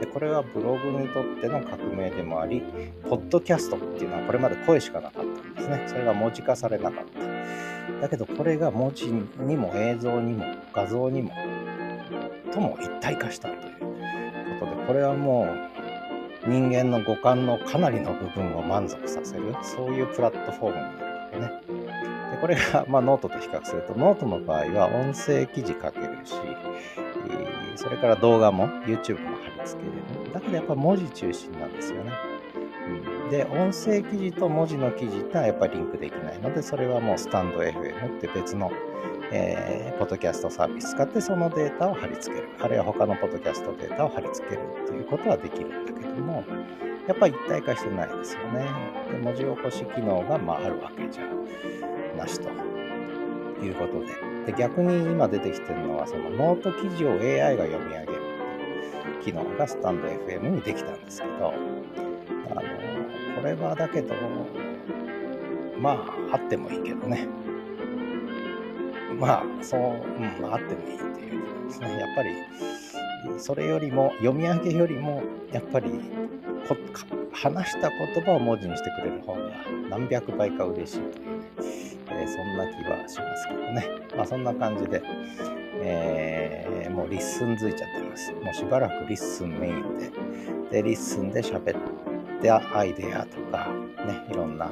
[0.00, 2.62] でこれはブログにとっての革命でもあり、
[3.08, 5.84] ポッドキャストっていうのはこれまで声しかなかったんですね。
[5.86, 7.15] それが文字化されなかった。
[8.00, 11.32] だけどこれが文字にも映像にも画像にも
[12.52, 13.60] とも一体化したという
[14.60, 21.76] ことでこれはもう人間の五感のかなりの部分を満足させるそういうプラットフォームになるわけね。
[22.32, 26.34] でこれが、まあ、ノートと比較するとノートの場合は音声記事書けるし
[27.76, 32.12] それから動画も YouTube も貼り付けれるだけどやっぱ文字中心なんですよね。
[33.30, 38.70] で、音声記事と文字の記事ってはやっぱりリンクできないので、それはもうスタンド FM って別の、
[39.32, 42.48] えー、ポッドキャストサービス使ってそのデータを貼り付ける。
[42.60, 46.44] あるいは他のポッドキャストデータを貼り付けるということはできるんだけども、
[47.08, 48.66] やっぱり一体化してないですよね。
[49.10, 51.24] で文字起こし機能がまああるわけじゃ
[52.16, 52.48] なしと
[53.64, 54.52] いうことで。
[54.52, 58.20] で逆に今出てきてるのは、そのノート記事を AI が読み上げる
[59.24, 61.52] 機能がスタンド FM にできたんですけど、
[62.50, 62.62] あの
[63.46, 64.14] れはだけど、
[65.78, 67.26] まあ、あってもいいけどね。
[69.18, 71.98] まあ、そう、うん、あ、ってもいいっていうことですね。
[71.98, 72.30] やっぱり、
[73.38, 75.90] それよりも、読み上げよりも、やっぱり
[76.68, 76.76] こ、
[77.32, 79.40] 話した言葉を文字にしてくれる方が
[79.88, 81.46] 何百倍か嬉しいというね、
[82.10, 83.86] えー、そんな気はしますけどね。
[84.16, 85.02] まあそんな感じで、
[85.82, 88.32] えー、もう LISTEN づいちゃってます。
[88.32, 89.98] もうしばらく LISTEN メイン
[90.70, 92.15] で、で、リッスンで喋って
[92.46, 93.68] たアイデアとか、
[94.06, 94.70] ね、いろんな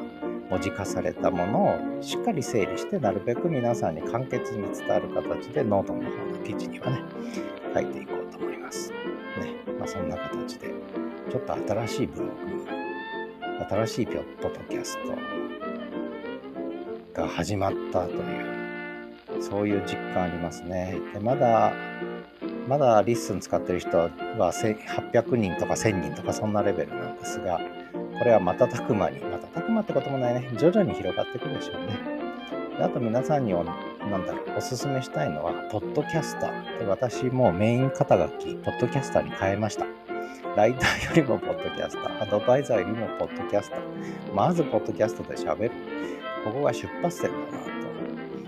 [0.51, 7.03] 文字化されたものをしっかり整理して、なるべく皆さんに簡潔に伝わる形でノートの方の記事にはね、
[7.75, 8.91] 書いていこうと思います。
[8.91, 8.97] ね、
[9.79, 10.69] まあそんな形で、
[11.31, 12.33] ちょっと新しいブログ、
[13.69, 14.99] 新しいポッドキャス
[17.15, 18.55] トが始まったという
[19.41, 20.99] そういう実感ありますね。
[21.13, 21.73] でまだ、
[22.69, 27.61] まだ LISTEN 使ってる人は800人とか1000人とかそんなレベルなんですが、
[28.19, 31.99] これは瞬く間に、瞬く間ってこともないね、徐々に広がっていくでしょうね。
[32.79, 36.79] であと皆さんには、なんだろう、おすすめしたいのは、ポッドキャスター。
[36.79, 39.87] で私もメイン肩書き、ポッドキャスターに変えました。
[40.57, 43.81] ライターよりもポッドキャスター、アドバイザーよりもポッドキャスター。
[44.35, 45.73] まずポッドキャストで喋る。
[46.45, 47.65] ここが出発点だな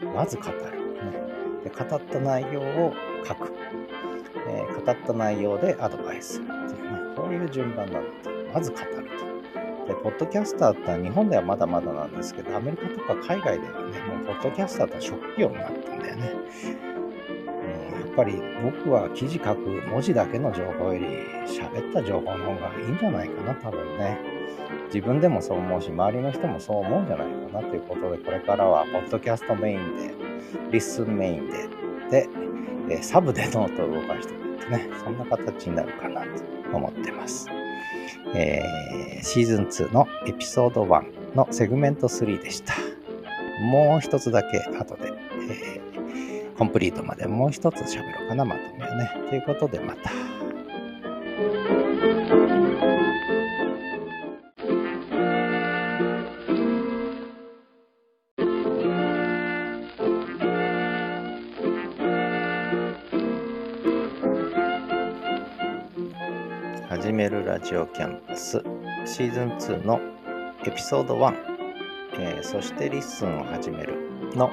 [0.00, 0.06] と。
[0.06, 0.76] まず語る。
[1.64, 2.94] で語った内容を
[3.26, 3.52] 書く、
[4.48, 8.30] えー、語った内容でアドバイスっていうね、こういう順番なんだと。
[8.52, 9.26] まず語ると。
[9.86, 16.32] で、ポッドキャスターって日本ではまだまだなんですけど、アメリカとか海外ではね、もうポッドキャスターって職業になってんだよね。
[17.46, 21.06] うん、やっぱり僕は記事書く文字だけの情報より
[21.46, 24.18] 喋った情報の方がいいんじゃないかな、多分ね。
[24.86, 30.14] 自分でもそう思うし、周りの人もそう思うんじゃないかなということで、これからはポッドキャストメインで
[30.72, 31.68] LISTEN メインで、
[32.10, 32.28] で、
[32.90, 37.48] えサブでノートを動かしていくってね、そんな形になるかなと思ってます。
[38.34, 42.74] えー、シーズン2のエピソード1のセグメント3でした。
[43.60, 45.12] もう一つだけ後で、
[45.50, 49.10] えー、コンプリートまでもう一つ喋ろうかな、まとめをね。
[49.28, 50.10] ということでまた。
[67.16, 68.62] めるラジオキャンパス
[69.06, 69.48] シーズン
[69.78, 69.98] 2の
[70.66, 71.34] エピソード1、
[72.18, 73.94] えー、そして LISTEN を始める
[74.34, 74.50] の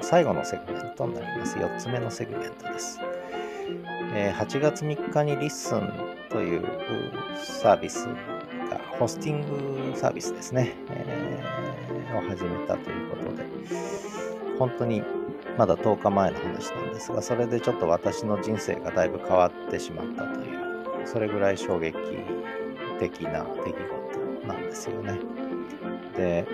[0.00, 1.56] 最後のセグメントになります。
[1.58, 3.00] 4つ目のセグメントです、
[4.14, 5.92] えー、8月3日に LISTEN
[6.30, 6.64] という
[7.36, 8.14] サービスが
[9.00, 13.44] ホスティングサービスですね、えー、を始めたということで
[14.56, 15.02] 本当に
[15.58, 20.45] まだ10日前の話なんですがそれでちょっと私の人生がだいぶ変わってしまったという
[21.06, 21.96] それぐらい衝撃
[22.98, 25.18] 的な出来事なんですよね。
[26.16, 26.46] で、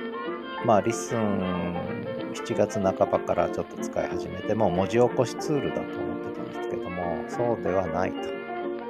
[0.64, 8.42] まあ、 LISTEN 7月半ばからちょっと使い始めて、もう文字起こしツールだと思ってたんですけども、そうではないと。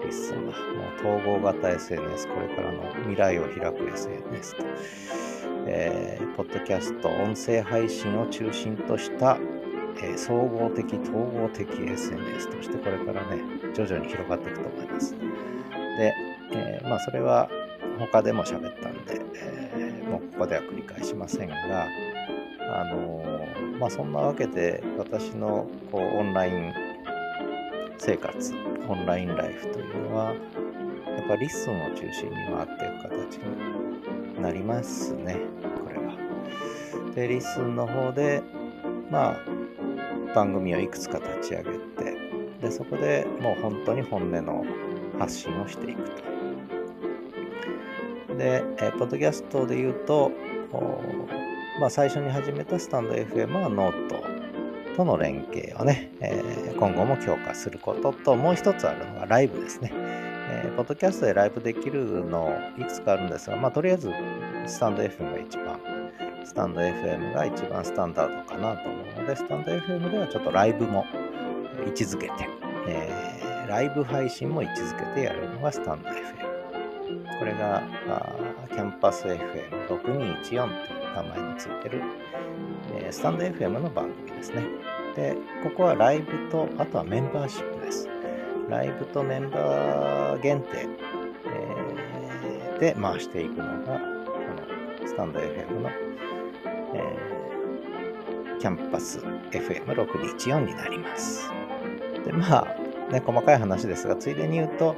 [0.03, 4.64] LISTEN はもう統合型 SNS、これからの未来を開く SNS と、
[5.66, 9.38] えー、ポッドキャスト、音声配信を中心とした、
[10.03, 13.42] えー、総合的、統合的 SNS としてこれからね、
[13.75, 15.14] 徐々に広がっていくと思います。
[16.03, 16.17] で、
[16.51, 17.49] えー、まあそれは
[18.01, 19.21] 他でも喋ったんで、
[19.77, 21.55] えー、もうここでは繰り返しませんが、
[22.61, 26.75] あのー、まあそんなわけで私のこうオンライン
[27.99, 28.53] 生活、
[28.88, 35.37] オンラインライフというのは、やっぱ LISTEN を中心に回っていく形になりますね、
[35.85, 36.17] これは。
[37.15, 38.43] で、 LISTEN の方で、
[39.09, 39.37] まあ、
[40.35, 42.17] 番組をいくつか立ち上げて、
[42.61, 44.65] で、そこでもう本当に本音の
[45.23, 46.17] 発信をしていくと。
[48.37, 50.33] で、えー、ポッドキャストで言うと、
[51.79, 54.21] まあ、最初に始めたスタンド FM はノート
[54.97, 59.93] との連携をね、えー、今後も強化することと、もう一つあるのがライブですね。
[59.95, 64.11] えー、ポッドキャストでライブできるのいくつかあるんですが、まあ、とりあえず
[64.67, 65.81] スタンド FM が一番、
[66.45, 71.07] スタンド FM が一番スタンダードかなと思うので、スタンド FM ではちょっとライブも
[71.87, 72.49] 位置づけて、
[72.89, 76.53] えーライブ配信も位置づけてやるのがスタンド FM。
[77.39, 78.37] これがあ
[78.69, 80.67] キャンパス FM6214 という
[81.15, 82.03] 名前についてる、
[82.95, 84.65] えー、スタンド FM の番組ですね。
[85.15, 88.09] で、ここはライブと、あとはメンバーシップです。
[88.69, 90.89] ライブとメンバー限定、
[91.47, 94.33] えー、で回していくのが、こ
[95.03, 95.91] の stand.fm の、
[96.95, 99.19] えー、キャンパス
[99.51, 101.51] FM6214 になります。
[102.25, 102.82] で、まあ、
[103.13, 104.97] ね、細かい話ですが、ついでに言うと、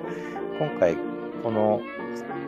[0.59, 0.97] 今回、
[1.43, 1.81] この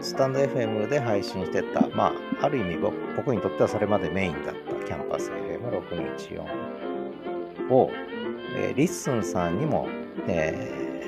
[0.01, 2.79] スタンド FM で配信してた、まあ、ある意味
[3.17, 7.91] 僕にとってはそれまでメインだったキャンパス FM6214 を、
[8.57, 9.89] えー、 LISTEN さんにも、
[10.29, 11.03] え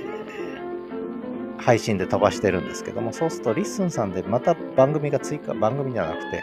[1.56, 6.42] ー、配信で飛ばしてるんですけども、そうすると LISTEN さんでまた番組が追加、番組じゃなくて、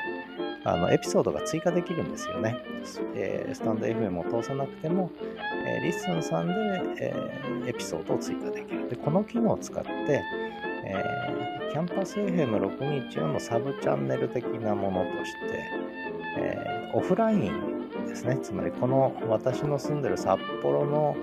[0.66, 2.58] あのエピソードが追加できるんですよね。
[3.14, 5.12] えー、スタンド FM を通さなくても、
[5.66, 6.54] えー、 LISTEN さんで、
[7.00, 8.90] えー、エピソードを追加できる。
[8.90, 10.24] で、この機能を使って、
[10.84, 15.40] えー、キャンパス FM624 のサブチャンネル的なものとして、
[16.40, 18.40] えー、オフラインですね。
[18.42, 21.16] つまり、この私の住んでる札幌の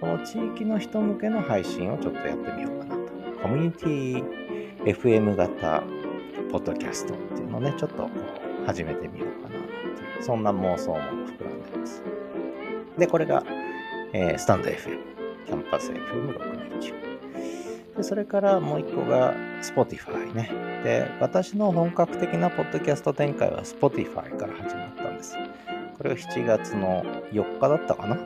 [0.00, 3.02] この地域の人向けの配信をちょっとやってみようかなと。
[3.42, 4.24] コミュニティ
[4.84, 5.82] FM 型
[6.52, 8.08] ポッドキャストっていうのをね、ちょっと
[8.66, 9.70] 始めてみようかなってい
[10.20, 12.02] う、そんな妄想も膨らんでます。
[12.98, 13.44] で、これが、
[14.12, 14.98] えー、スタンド FM、
[15.46, 17.96] キャンパス FM621。
[17.96, 20.50] で、それからもう一個が Spotify ね。
[20.82, 25.36] で、私の本格的なポッドキャスト展開は Spotify から始まったんです。
[25.96, 28.18] これが7月の4日だったかな？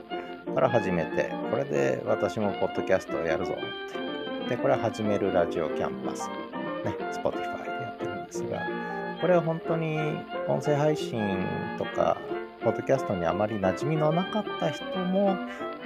[0.59, 4.49] から始めて、これで私もポッドキャストをやるぞって。
[4.49, 6.29] で、これは始めるラジオキャンパス。
[6.85, 8.59] ね、Spotify でやってるんですが、
[9.21, 9.99] これは本当に
[10.47, 11.45] 音声配信
[11.77, 12.17] とか、
[12.63, 15.37] ポッドキャストにあまり馴染みのなかった人も、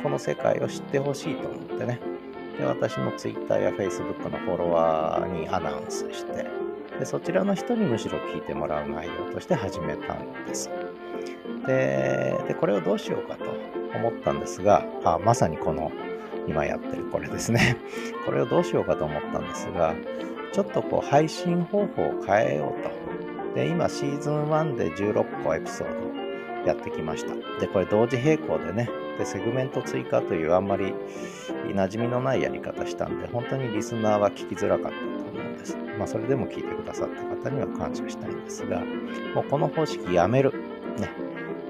[0.03, 2.01] この世界を知ってほしいと思ってね、
[2.59, 6.47] で私の Twitter や Facebook のフォロワーにアナウンスして
[6.99, 10.70] でそちらの人にむしろ聞いてもらう内容として始めたんです。
[11.66, 13.45] ででこれをどうしようかと
[13.97, 15.93] 思ったんですがあまさにこの
[16.49, 17.76] 今やってるこれですね。
[18.26, 19.95] これをどうしようかと思ったんですが
[20.53, 22.91] ちょっとこう配信方法を変えようと
[23.55, 25.88] で今シーズン1で16個エピソー
[26.64, 28.88] ドやってきましたでこれ同時並行でね
[29.18, 30.94] でセグメント追加というあんまり
[31.74, 35.76] 馴染みのないやり方したんで、本当にリスナーは聞きづらかったと思うんです。
[35.98, 38.80] まあ、それでも聞いてくださった方には感謝したいんですが、
[39.34, 40.53] もうこの方式やめる。
[40.98, 41.11] ね。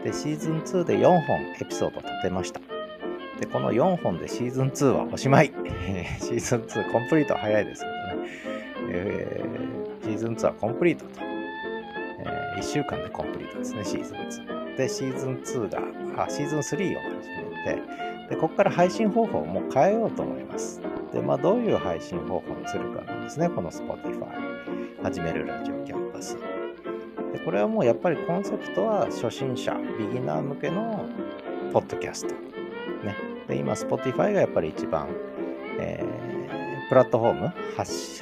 [0.04, 2.60] で、シーズン2で4本エピソード立てました。
[3.40, 5.52] で、この4本でシーズン2はおしまい。
[6.20, 8.28] シーズン2コンプリート早いですけどね。
[8.88, 11.31] えー、シーズン2はコンプリートと。
[12.56, 14.76] 1週間でコンプリートですね、シーズン2。
[14.76, 15.70] で、シーズン2
[16.16, 17.82] が、あ、シーズン3を始めて、
[18.30, 20.80] で、ここから配信方法をもう変えようと思います。
[21.12, 23.48] で、まあ、どういう配信方法にするかなんですね。
[23.48, 24.26] この Spotify。
[25.02, 26.36] 始めるラジオキャンパス。
[27.32, 31.06] で、これはもうやっぱりコンセプトは初心者、ビギナー向けの
[31.72, 32.34] ポッドキャスト。
[33.04, 33.16] ね。
[33.48, 35.08] で、今 Spotify がやっぱり一番、
[35.80, 37.52] えー、プラットフォーム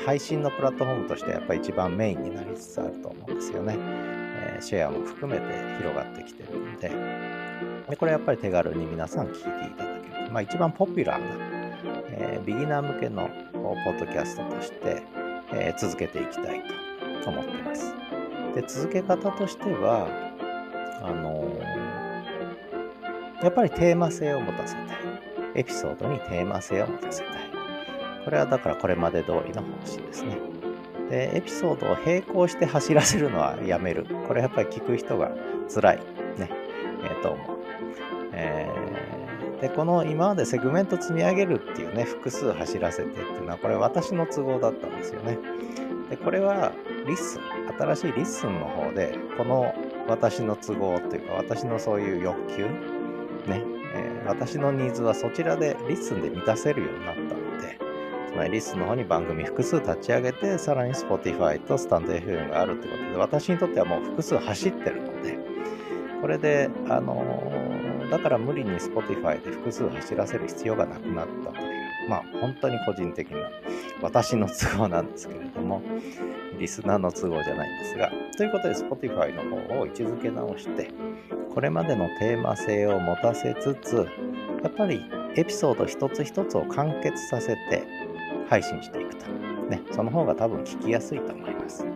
[0.07, 3.77] 配信のプラットフォームとしてやっぱり一番メインになりつつあると思うんですよね。
[4.61, 5.47] シェアも含めて
[5.79, 6.91] 広がってきてるんで。
[7.89, 11.27] で、これやっぱり手軽に皆さん聞いていただけるまあ、一番ポピュラーな、
[12.11, 15.03] えー、ビギナー向けのポッドキャストとして、
[15.53, 16.63] えー、続けていきたい
[17.23, 17.95] と思ってます。
[18.55, 20.09] で、続け方としては、
[21.03, 21.51] あの、
[23.43, 24.87] やっぱりテーマ性を持たせたい。
[25.57, 27.51] エピソードにテーマ性を持たせたい。
[28.25, 30.60] これはだからこれまで通りの方針ですね。
[31.11, 34.07] で、エピソードを並行して走らせるのはやめる。
[34.29, 35.33] これやっぱり聞く人が
[35.73, 35.97] 辛い。
[36.39, 36.51] ね。
[37.03, 37.59] えー、と思う。
[38.33, 39.21] えー
[39.61, 45.39] で、この今までセグメント積み上げるっていうね、複数走らせてっていうのは、これ私の都合だったんですよね。
[46.09, 46.73] で、これは
[47.07, 47.43] LISTEN、
[47.79, 49.75] 新しい LISTEN の方で、この
[50.09, 52.65] 私の都合というか、私のそういう欲求、
[53.47, 53.63] ね、
[53.95, 57.17] えー、私のニーズはそちらで LISTEN で満たせるようになっ、
[58.41, 65.39] つまり LISTEN の方に番組複数立ち上げて、さらに Spotify とスタンド FM があるってことで、私にとってはもう複数走ってるので、
[66.23, 67.61] これで、あのー
[68.11, 73.39] だから無理に Spotify で複数走らせる必要がなくなったという、まあ本当に個人的な
[74.03, 75.81] 私の都合なんですけれども、
[76.59, 80.91] リスナーの都合じゃないんですが、ということで Spotify の方を位置づけ直して、
[81.55, 84.09] これまでのテーマ性を持たせつつ、
[84.65, 85.05] やっぱり
[85.37, 88.00] エピソード一つ一つを完結させて
[88.51, 89.27] 配信していくと。
[89.71, 91.87] ね、その方が多分聞きやすいと思います。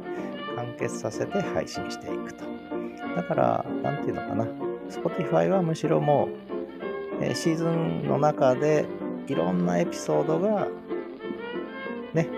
[0.55, 2.45] 完結させて配信していくと。
[3.17, 4.47] だから、なんていうのかな。
[4.89, 6.29] Spotify はむしろも
[7.21, 8.87] う、え、シーズンの中で
[9.27, 10.69] いろんなエピソードが
[12.13, 12.29] ね、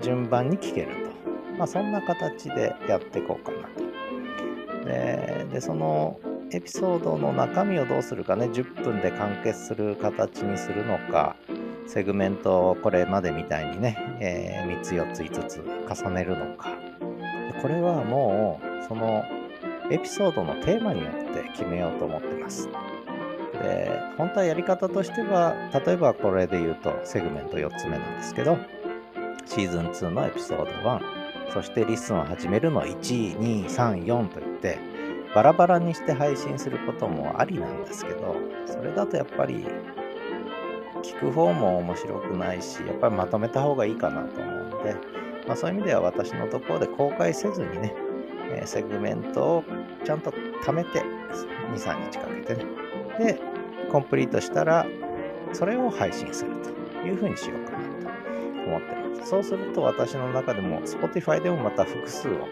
[0.00, 1.10] 順番に聞けると。
[1.58, 4.86] まあそんな形でやっていこうかなと。
[4.86, 6.18] で、でその
[6.50, 11.36] エピソードの中身をどうするかね、10分で完結する形にするのか、
[11.92, 15.60] セグメントをこれまでみたいにね、えー、3つ4つ5つ
[16.02, 16.70] 重ねるのか。
[17.60, 19.22] これはもう、その
[19.90, 22.70] エピソードのテーマによって決めようと思ってます。
[23.62, 28.56] で、本当はやり方としては、例えばこれで言うとセグメント4つ目なんですけど、
[29.44, 34.78] シーズン2のエピソード1、そして LISTEN を始めるの1、2、3、4といって、
[35.34, 38.34] バラバラにして配信することもありなんですけど、
[38.64, 39.66] それだとやっぱり
[41.02, 44.94] 聞く方も面白くないし、やっぱりまとめた方がいいかなと思うので、
[45.46, 47.94] まあ、そういう意味では私のところで公開せずにね、
[48.64, 49.64] セグメントを
[50.04, 50.30] ちゃんと
[50.62, 51.02] 貯めて、
[51.72, 52.70] 2、3日かけてね。
[53.18, 53.40] で、
[53.90, 54.86] コンプリートしたら、
[55.52, 56.70] それを配信すると
[57.06, 57.94] いうふうにしようかなと
[58.66, 59.30] 思ってます。
[59.30, 62.48] そうすると私の中でも Spotify でもまた複数を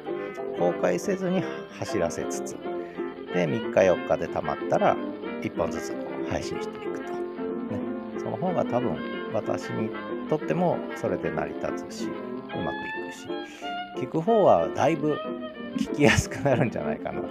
[0.59, 1.43] 公開せずに
[1.79, 2.57] 走らせつつ、
[3.33, 4.97] で、3日4日で溜まったら
[5.43, 5.95] 1本ずつ
[6.29, 7.00] 配信していく。
[8.31, 8.97] の方が多分
[9.33, 9.91] 私に
[10.28, 12.09] とってもそれで成り立つし、う
[12.62, 13.26] まくいくし、
[13.99, 15.18] 聞く方はだいぶ
[15.76, 17.28] 聞きやすくなるんじゃないかなと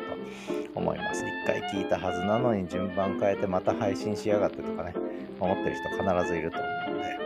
[0.75, 1.23] 思います。
[1.25, 4.93] 一回聞いたはずなのに順番変えてまた配信しやがってとかね、
[5.39, 7.19] 思ってる人必ずいると思うので、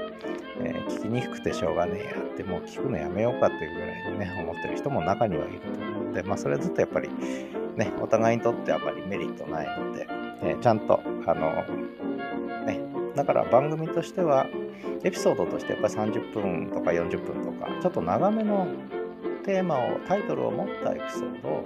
[0.62, 7.10] えー、聞きにくくてしょうがねえやって、もう聞くのやめようかっていうぐらいにね、思ってる人も中にはいると思うので、まあそれずっとやっぱり
[7.76, 10.08] ね、お互いにとってあまりメリットないので、
[10.44, 11.64] えー、ちゃんと、あの、
[13.16, 14.48] だから番組としては、
[15.04, 18.68] エピソードとしてやっぱり30分とか40分とか、ちょっと長めの
[19.46, 21.66] テーマを、タイトルを持ったエピソードを、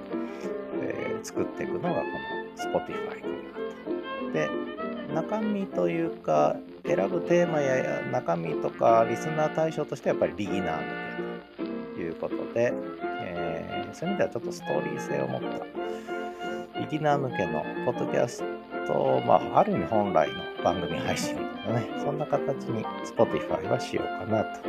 [0.81, 3.33] えー、作っていくのがこの Spotify かな
[4.25, 4.33] と。
[4.33, 4.49] で、
[5.13, 10.83] 中身というか、選ぶテーマや中身とかリスナー対象としてはやっぱりビギナー向
[11.57, 12.73] けということで、
[13.21, 18.41] えー、そういう意味ではちょっとストーリー性を持ったビギナー向けのポッドキャス
[18.87, 24.67] ト、まあ、ある意味本来の番組配信のね、そんな形に Spotify はしようかなと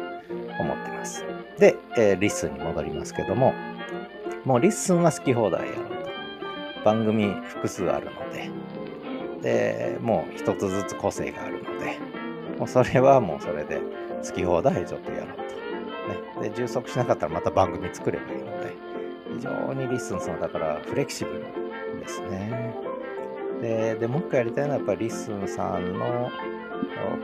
[0.60, 1.24] 思ってます。
[1.58, 3.52] で、えー、 LISTEN に戻りますけども、
[4.44, 6.84] もう LISTEN は好き放題やろうと。
[6.84, 11.98] 番組複数あるので、で、もう一つずつ個性があるので、
[12.60, 13.80] もうそれはもうそれで
[14.24, 15.36] 好き放題ちょっとやろう
[16.36, 16.42] と。
[16.42, 18.72] ね、で、充足しなかったらまた番組作ればいいので、
[19.34, 21.40] 非常に LISTEN さんだからフレキシブル
[21.98, 22.87] ですね。
[23.60, 26.30] で、でもう一回やりたいのはやっぱり LISTEN さんの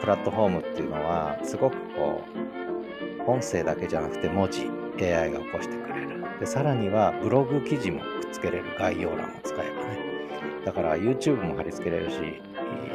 [0.00, 2.22] プラットフォームっていうのは、すごくこ
[3.26, 4.66] う、音声だけじゃなくて文字、
[5.02, 6.24] AI が起こしてくれる。
[6.40, 9.98] で、さらにはブログ記事もくっつけれる概要欄を使えばね。
[10.64, 12.42] だから YouTube も貼り付けれるし、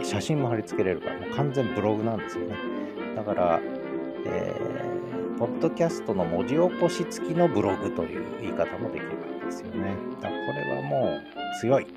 [0.04, 2.56] 写真も貼り付けれるから、もう完全ブログなんですよね。
[3.16, 3.60] だから、
[4.26, 9.96] えー、ポッドキャストの文字起こし付きのブログという言い方もできるわけですよね。
[10.22, 11.88] だからこれはもう強い、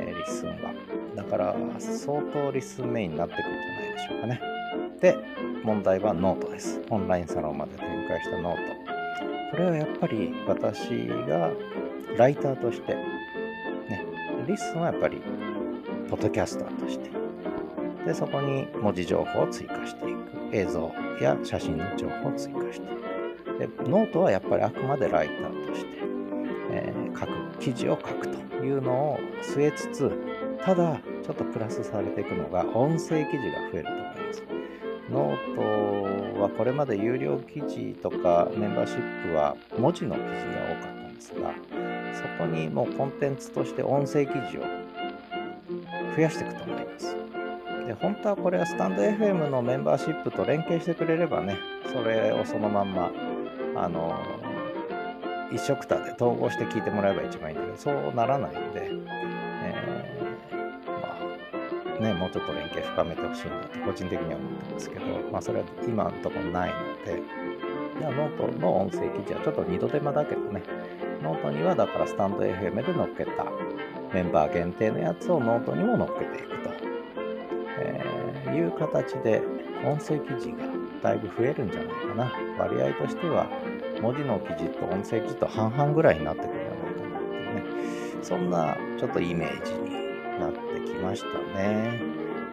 [0.00, 0.72] えー、 LISTEN は。
[1.16, 4.40] だから相当 LISTEN メインになってくるんじゃないでしょうかね。
[5.00, 5.16] で、
[5.64, 6.80] 問題はノートです。
[6.90, 8.60] オンラインサロンまで展開した note。
[9.50, 11.50] これはやっぱり私が
[12.16, 14.04] ライターとしてね
[14.46, 15.20] LISTEN はやっぱり、
[16.08, 17.10] ポッドキャスターとして、
[18.06, 20.28] で、そこに文字情報を追加していく。
[20.50, 20.90] 映像
[21.20, 23.58] や写真の情報を追加していく。
[23.58, 25.88] で、ノートはやっぱりあくまでライターとして、
[26.70, 30.10] えー、書く、記事を書くというのを据えつつ、
[30.64, 34.42] ただ、ちょっとプラスされていくのが、音声記事が増えると思います。
[35.10, 41.54] ノートはこれまで有料記事とかメンバーシップは文字の記事が多かったんですが、
[42.14, 44.62] そこにもうコンテンツとして音声記事を
[46.14, 47.16] 増やしていくと思います。
[47.86, 51.56] で、本当はこれはスタンド FM のメンバーシップと連携してくれればね、
[51.90, 53.10] それをそのまんま、
[53.76, 54.12] あの、
[55.52, 61.16] 一緒くたで統合して聞いてもらえば一番いいんだけど、そうならないんで、えー、ま
[61.98, 67.22] あ、ね、もうちょっと連携深めてほしいなと個人的には思ってますけど、まあそれは今のところないので、
[68.00, 70.62] ノートの音声記事はちょっと二度手間だけどね、
[71.22, 73.46] ノートにはだからスタンド FM で載っけた
[74.12, 76.70] メンバー限定のやつをノートにも載っけていくと、
[77.80, 79.42] えー、いう形で
[79.84, 80.64] 音声記事が
[81.02, 82.32] だいぶ増えるんじゃないかな。
[82.58, 83.46] 割合としては
[84.00, 88.22] 文字の記事と音声記事と半々ぐらいになってくるんじゃないかなっていうね。
[88.22, 89.90] そんなちょっとイメージに
[90.38, 92.00] なってきましたね。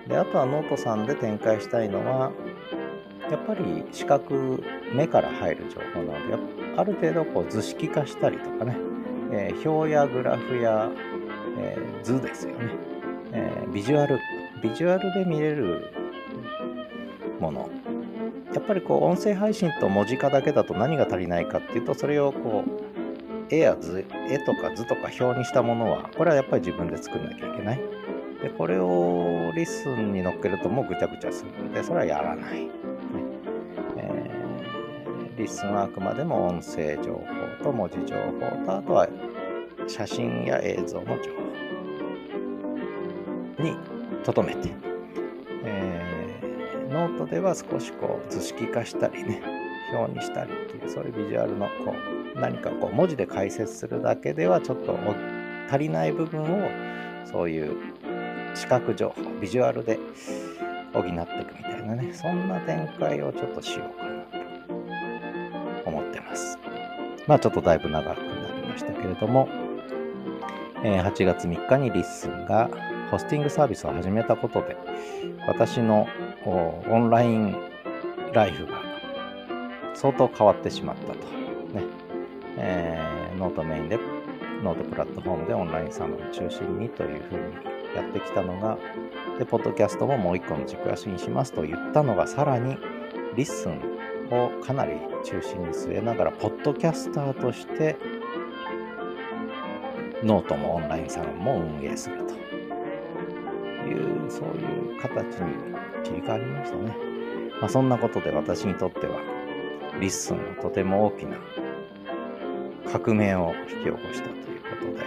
[0.08, 2.32] で、あとはノートさんで展開したいのは、
[3.30, 6.38] やっぱり視覚、目から入る情報なので、
[6.78, 8.78] ある程度こう図式化したりとかね、
[9.32, 10.90] えー、表やグラフや、
[11.58, 12.70] えー、図ですよね、
[13.32, 14.20] えー、ビジュアル、
[14.62, 15.92] ビジュアルで見れる
[17.40, 17.70] もの。
[18.56, 27.82] やっぱりこう音声配信と文字化だけだと何が足りないかっていうと、それをこう絵や図、絵とか図とか表にしたものは、これはやっぱり自分で作んなきゃいけない。
[28.42, 32.62] で、これをリスンに乗っけるともうぐちゃぐちゃするので、それはやらない。
[32.62, 32.70] ね
[33.98, 34.36] えー
[35.38, 37.26] リスンはあくまでも音声情報
[37.62, 39.06] と文字情報とあとは
[39.86, 41.32] 写真や映像の情
[43.58, 43.76] 報に
[44.24, 44.70] 留めて、
[47.26, 49.42] では少しこう図式化したりね
[49.94, 51.94] 表にしたりっていうそういうビジュアルのこ
[52.36, 54.98] う何かこう文字で解説するだけではちょっと
[55.70, 56.70] 足りない部分を
[57.26, 57.76] そういう
[58.54, 60.00] 視覚情報ビジュアルで
[60.94, 64.24] 補っていくみたいなねそんな展開をちょっとしようかな
[65.84, 66.58] と思ってます。
[67.28, 69.48] まあちょっとだいぶ長くなりまましたけれども、
[70.84, 72.70] えー8月3日に LISTEN が
[73.12, 74.76] ホスティングサービスを始めたことで、
[75.48, 76.08] 私の
[76.46, 77.56] オンライン
[78.34, 78.82] ライフが
[79.94, 81.14] 相当変わってしまったと。
[81.74, 81.84] ね
[82.58, 84.00] えーノートメインで、
[84.64, 88.78] ノートプラットフォームでオンラインサロンを中心にというふうにやってきたのが、
[89.38, 92.78] で、ポッドキャストももう一個の軸足にしますと言ったのが、さらに
[93.36, 93.82] LISTEN
[94.32, 94.94] をかなり
[95.24, 97.98] 中心に据えながら、ポッドキャスターとして、
[100.24, 102.34] ノートもオンラインサロンも運営すると、
[104.30, 105.54] そういう形に
[106.04, 106.96] 切り替わりましたね。
[107.62, 109.20] まあ、そんなことで私にとっては、
[110.00, 111.38] LISTEN はとても大きな
[112.92, 115.06] 革命を引き起こしたということで、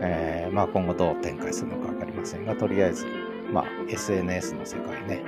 [0.00, 3.06] えーまあ、今後どう展開するのか分かりませんが、とりあえず、
[3.52, 5.22] まあ、SNS の世界ね、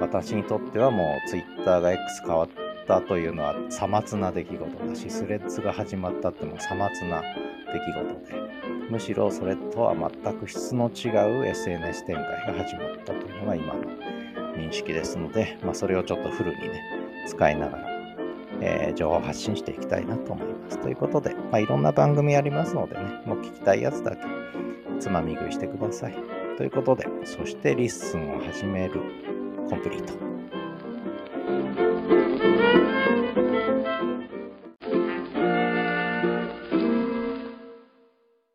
[0.00, 2.48] 私にとってはもう Twitter が X 変わっ
[2.86, 7.22] たというのはさまつな出来事だし、 Threads が始まったってもさまつな
[7.72, 8.43] 出来事で、
[8.90, 11.08] むしろそれとは全く質の違
[11.40, 12.24] う SNS 展開
[12.54, 13.82] が始まったというのが今の
[14.56, 16.82] 認識ですので、まあ、それをちょっとフルにね、
[17.26, 17.88] 使いながら、
[18.60, 20.78] えー情報発信していきたいなと思います。
[20.78, 24.22] ということで、まあ、いろんな番組ありますのでね、もう聞きたいやつだけ
[25.00, 26.16] つまみ食いしてください。
[26.56, 29.00] ということで、そして LISTEN を始める
[29.68, 30.33] コンプリート。